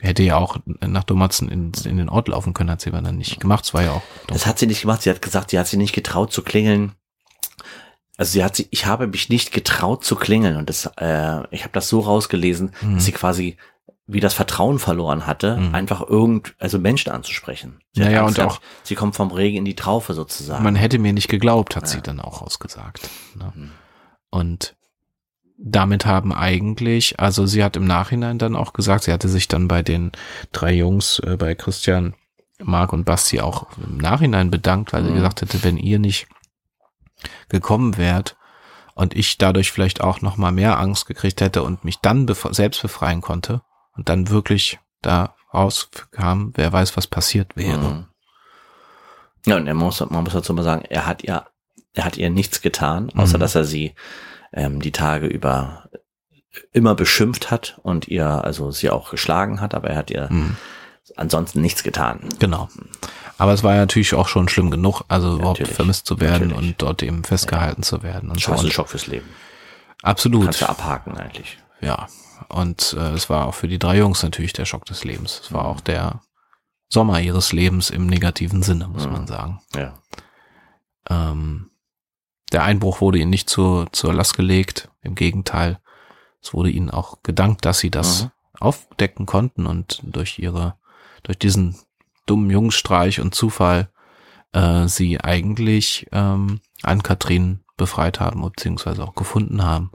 [0.00, 3.18] hätte ja auch nach Domatzen in, in den Ort laufen können, hat sie aber dann
[3.18, 3.64] nicht gemacht.
[3.64, 5.02] Es war ja auch Das hat sie nicht gemacht.
[5.02, 6.92] Sie hat gesagt, sie hat sich nicht getraut zu klingeln.
[8.16, 11.62] Also sie hat sie, ich habe mich nicht getraut zu klingeln und das, äh, ich
[11.64, 12.94] habe das so rausgelesen, Mhm.
[12.94, 13.56] dass sie quasi
[14.06, 15.74] wie das Vertrauen verloren hatte, Mhm.
[15.74, 17.80] einfach irgend, also Menschen anzusprechen.
[17.92, 20.64] Sie Naja, und gehabt, sie kommt vom Regen in die Traufe sozusagen.
[20.64, 21.88] Man hätte mir nicht geglaubt, hat Ja.
[21.88, 23.08] sie dann auch ausgesagt.
[23.36, 23.52] Ne?
[23.54, 23.70] Mhm.
[24.30, 24.74] Und
[25.56, 29.68] damit haben eigentlich, also sie hat im Nachhinein dann auch gesagt, sie hatte sich dann
[29.68, 30.10] bei den
[30.50, 32.14] drei Jungs, äh, bei Christian,
[32.60, 35.16] Marc und Basti auch im Nachhinein bedankt, weil sie Mhm.
[35.16, 36.26] gesagt hätte, wenn ihr nicht
[37.48, 38.36] gekommen wärt
[38.94, 42.48] und ich dadurch vielleicht auch noch mal mehr Angst gekriegt hätte und mich dann bef
[42.50, 43.62] selbst befreien konnte
[43.96, 47.78] und dann wirklich da rauskam, wer weiß, was passiert wäre.
[47.78, 48.04] Mhm.
[49.46, 51.44] Ja, und er muss, man muss dazu mal sagen, er hat ihr,
[51.94, 53.40] er hat ihr nichts getan, außer Mhm.
[53.40, 53.94] dass er sie
[54.52, 55.88] ähm, die Tage über
[56.72, 60.56] immer beschimpft hat und ihr, also sie auch geschlagen hat, aber er hat ihr Mhm.
[61.16, 62.28] ansonsten nichts getan.
[62.38, 62.68] Genau.
[63.38, 66.48] Aber es war ja natürlich auch schon schlimm genug, also überhaupt natürlich, vermisst zu werden
[66.48, 66.70] natürlich.
[66.72, 68.52] und dort eben festgehalten zu werden und so.
[68.52, 69.28] Das ist ein Schock fürs Leben.
[70.02, 70.44] absolut.
[70.44, 71.58] Kannst du abhaken eigentlich.
[71.80, 72.06] Ja.
[72.48, 75.40] Und äh, es war auch für die drei Jungs natürlich der Schock des Lebens.
[75.44, 76.20] Es war auch der
[76.88, 79.12] Sommer ihres Lebens im negativen Sinne, muss Mhm.
[79.12, 79.60] man sagen.
[79.74, 79.94] Ja.
[81.08, 81.70] Ähm,
[82.52, 84.90] der Einbruch wurde ihnen nicht zur, zur Last gelegt.
[85.02, 85.80] Im Gegenteil,
[86.42, 88.30] es wurde ihnen auch gedankt, dass sie das Mhm.
[88.60, 90.74] aufdecken konnten und durch ihre,
[91.22, 91.76] durch diesen
[92.26, 93.88] dummen Jungsstreich und Zufall
[94.52, 99.90] äh, sie eigentlich ähm, an Kathrin befreit haben, beziehungsweise auch gefunden haben.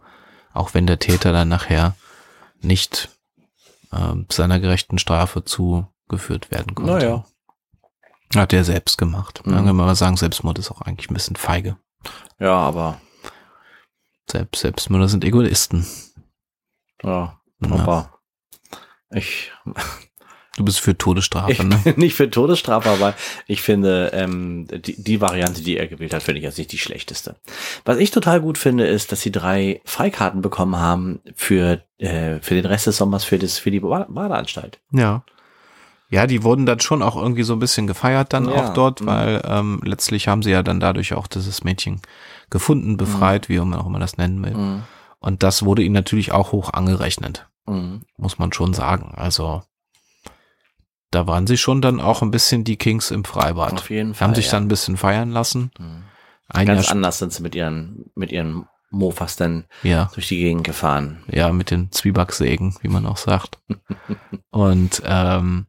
[0.52, 1.96] Auch wenn der Täter dann nachher
[2.62, 3.10] nicht
[3.92, 6.94] ähm, seiner gerechten Strafe zugeführt werden konnte.
[6.94, 7.26] Naja.
[8.36, 9.46] Hat er selbst gemacht.
[9.46, 9.52] Mhm.
[9.52, 11.78] Dann kann man mal sagen, Selbstmord ist auch eigentlich ein bisschen feige.
[12.40, 13.00] Ja, aber,
[14.30, 15.86] Selbst, Selbstmörder sind Egoisten.
[17.04, 17.72] ja, Ja.
[17.72, 18.20] aber
[19.12, 19.52] ich,
[20.58, 21.80] Du bist für Todesstrafe, ich ne?
[21.96, 23.14] nicht für Todesstrafe, aber
[23.46, 26.78] ich finde, ähm, die, die Variante, die er gewählt hat, finde ich jetzt nicht die
[26.80, 27.36] schlechteste.
[27.86, 32.56] Was ich total gut finde, ist, dass sie drei Freikarten bekommen haben für, äh, für
[32.56, 34.80] den Rest des Sommers für, das, für die Bade- Badeanstalt.
[34.92, 35.24] Ja.
[36.10, 39.02] Ja, die wurden dann schon auch irgendwie so ein bisschen gefeiert dann Ja, auch dort,
[39.02, 39.06] mhm.
[39.08, 42.02] weil ähm, letztlich haben sie ja dann dadurch auch dieses Mädchen
[42.50, 44.54] gefunden, befreit, wie man auch immer das nennen will.
[44.56, 44.84] Mhm.
[45.20, 48.04] Und das wurde ihnen natürlich auch hoch angerechnet, Mhm.
[48.18, 49.14] muss man schon sagen.
[49.18, 49.62] Also
[51.12, 53.74] da waren sie schon dann auch ein bisschen die Kings im Freibad.
[53.74, 54.28] Auf jeden Fall.
[54.28, 54.52] haben sich ja.
[54.54, 55.72] dann ein bisschen feiern lassen.
[55.80, 56.04] Mhm.
[56.50, 60.28] Ein Jahr Ganz sp- anders sind sie mit ihren, mit ihren Mofas dann Ja, durch
[60.30, 61.24] die Gegend gefahren.
[61.28, 63.58] ja, mit den Zwiebacksägen, wie man auch sagt.
[64.50, 65.68] Und ähm,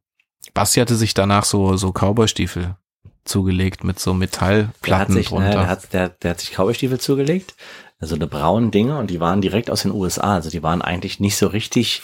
[0.54, 2.76] Basti hatte sich danach so, so Cowboy-Stiefel
[3.24, 5.50] zugelegt mit so Der hat Metallplatten sich, ne, drunter.
[5.50, 7.54] der hat, der, der hat sich Cowboystiefel zugelegt,
[7.98, 10.34] also eine braunen Dinge und die waren direkt aus den USA.
[10.34, 12.02] Also die waren eigentlich nicht so richtig,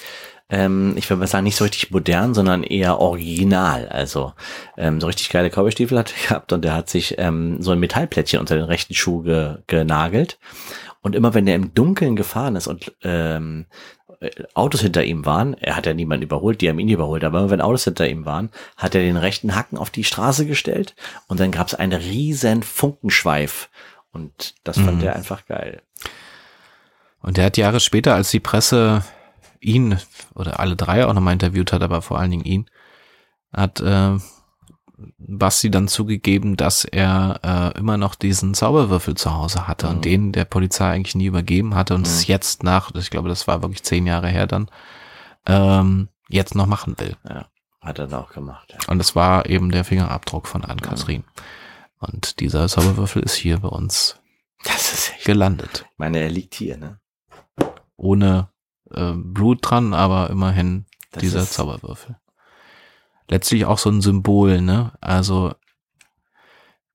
[0.51, 3.89] ähm, ich würde mal sagen, nicht so richtig modern, sondern eher original.
[3.89, 4.33] Also
[4.77, 7.81] ähm, so richtig geile Cowboystiefel hat er gehabt und der hat sich ähm, so ein
[7.81, 10.39] Metallplättchen unter den rechten Schuh ge, genagelt.
[11.01, 13.67] Und immer wenn er im Dunkeln gefahren ist und ähm,
[14.21, 17.41] äh, Autos hinter ihm waren, er hat ja niemanden überholt, die haben ihn überholt, aber
[17.41, 20.95] immer wenn Autos hinter ihm waren, hat er den rechten Hacken auf die Straße gestellt
[21.27, 23.69] und dann gab es einen riesen Funkenschweif
[24.13, 25.07] und das fand Mhm.
[25.09, 25.83] er einfach geil.
[27.21, 29.03] Und der hat Jahre später, als die Presse
[29.65, 29.99] ihn
[30.35, 32.71] oder alle drei auch nochmal interviewt hat, aber vor allen Dingen ihn,
[33.53, 34.17] hat äh,
[35.19, 37.41] Basti dann zugegeben, dass er
[37.75, 39.93] äh, immer noch diesen Zauberwürfel zu Hause hatte Mhm.
[39.95, 42.33] und den der Polizei eigentlich nie übergeben hatte und es Mhm.
[42.33, 44.71] jetzt nach, ich glaube, das war wirklich zehn Jahre her dann,
[45.47, 47.17] ähm, jetzt noch machen will.
[47.29, 47.47] Ja,
[47.81, 48.73] hat er dann auch gemacht.
[48.73, 48.79] Ja.
[48.89, 51.25] Und es war eben der Fingerabdruck von Ann-Kathrin.
[51.99, 54.21] Und dieser Zauberwürfel ist hier bei uns
[54.65, 55.87] Das ist echt, ich gelandet.
[55.97, 57.01] meine, er liegt hier, ne?
[57.97, 58.49] Ohne
[58.95, 62.17] äh, Blut dran, aber immerhin Das dieser Zauberwürfel.
[63.29, 64.93] Letztlich auch so ein Symbol, ne?
[65.01, 65.55] Also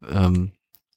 [0.08, 0.54] ähm,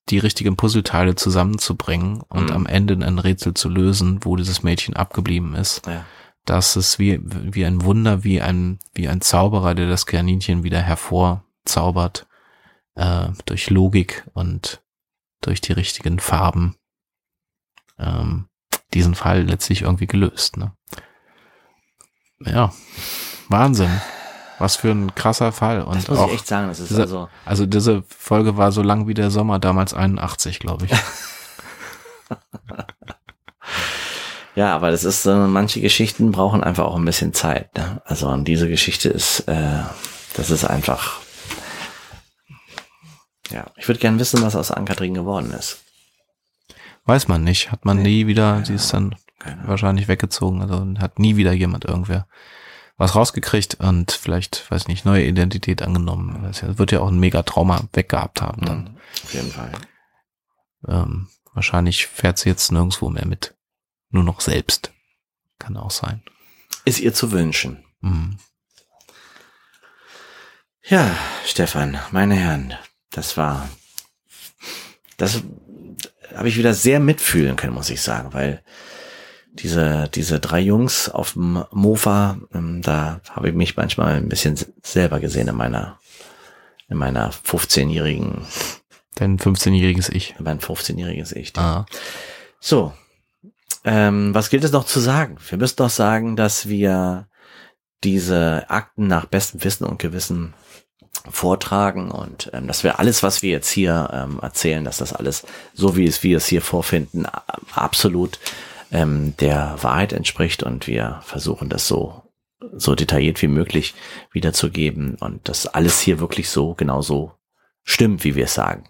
[0.09, 2.53] die richtigen Puzzleteile zusammenzubringen und Mhm.
[2.53, 5.87] am Ende ein Rätsel zu lösen, wo dieses Mädchen abgeblieben ist.
[5.87, 6.05] Ja.
[6.45, 10.81] Das ist wie, wie ein Wunder, wie ein, wie ein Zauberer, der das Kaninchen wieder
[10.81, 12.27] hervorzaubert,
[12.97, 14.83] äh, durch Logik und
[15.41, 16.77] durch die richtigen Farben,
[17.99, 18.49] ähm,
[18.95, 20.73] diesen Fall letztlich irgendwie gelöst, ne?
[22.45, 22.73] Ja,
[23.49, 23.91] Wahnsinn.
[24.59, 25.79] Was für ein krasser Fall.
[25.79, 28.71] Das Und muss auch, ich echt sagen, das ist dieser- also, also diese Folge war
[28.73, 30.93] so lang wie der Sommer, damals 81, glaube ich.
[34.55, 38.03] ja, aber das ist, äh, manche Geschichten brauchen einfach auch ein bisschen Zeit, ne?
[38.05, 39.81] Also, und diese Geschichte ist, äh,
[40.35, 41.21] das ist einfach,
[43.51, 45.81] ja, ich würde gerne wissen, was aus Ann-Kathrin geworden ist.
[47.05, 49.15] Weiß man nicht, hat man Nee, nie wieder, keine sie ist dann
[49.65, 52.27] wahrscheinlich weggezogen, also hat nie wieder jemand irgendwer
[52.97, 56.43] was rausgekriegt und vielleicht, weiß nicht, neue Identität angenommen.
[56.45, 58.79] Das ja- wird ja auch ein mega Trauma weggehabt haben dann.
[58.85, 59.73] Mhm, Auf jeden Fall.
[60.87, 63.57] Ähm, wahrscheinlich fährt sie jetzt nirgendwo mehr mit.
[64.11, 64.93] Nur noch selbst.
[65.59, 66.23] Kann auch sein.
[66.85, 67.85] Ist ihr zu wünschen.
[68.01, 68.37] Mhm.
[70.85, 72.75] Ja, Stefan, meine Herren,
[73.11, 73.69] das war,
[75.17, 75.43] das
[76.35, 78.63] habe ich wieder sehr mitfühlen können, muss ich sagen, weil
[79.53, 84.59] diese, diese drei Jungs auf dem Mofa, ähm, da habe ich mich manchmal ein bisschen
[84.83, 85.99] selber gesehen in meiner,
[86.89, 88.47] in meiner 15-jährigen,
[89.15, 90.35] Dein 15-jähriges Ich.
[90.39, 91.57] mein 15-jähriges Ich.
[91.59, 91.85] Ah.
[92.61, 92.95] So,
[93.85, 95.37] ähm, was gilt es noch zu sagen?
[95.49, 97.29] Wir müssen doch sagen, dass wir
[98.05, 100.55] diese Akten nach bestem Wissen und Gewissen
[101.31, 105.45] vortragen und ähm, dass wir alles, was wir jetzt hier ähm, erzählen, dass das alles
[105.75, 107.27] so wie es wir es hier vorfinden,
[107.75, 108.39] absolut
[108.91, 112.23] ähm, der Wahrheit entspricht und wir versuchen das so
[112.75, 113.95] so detailliert wie möglich
[114.33, 117.33] wiederzugeben und dass alles hier wirklich so genau so
[117.83, 118.89] stimmt, wie wir es sagen,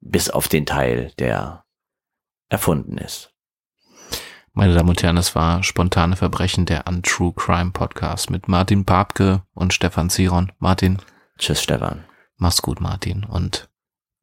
[0.00, 1.64] bis auf den Teil, der
[2.48, 3.32] erfunden ist.
[4.52, 9.42] Meine Damen und Herren, das war Spontane Verbrechen, der Untrue Crime Podcast mit Martin Papke
[9.52, 10.52] und Stefan Ziron.
[10.58, 10.98] Martin,
[11.38, 12.04] Tschüss, Stefan.
[12.36, 13.68] mach's gut, Martin, und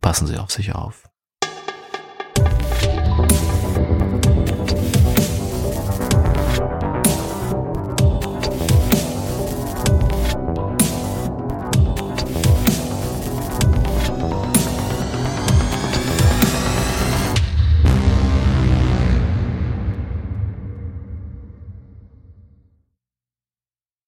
[0.02, 1.11] passen Sie auf sich auf.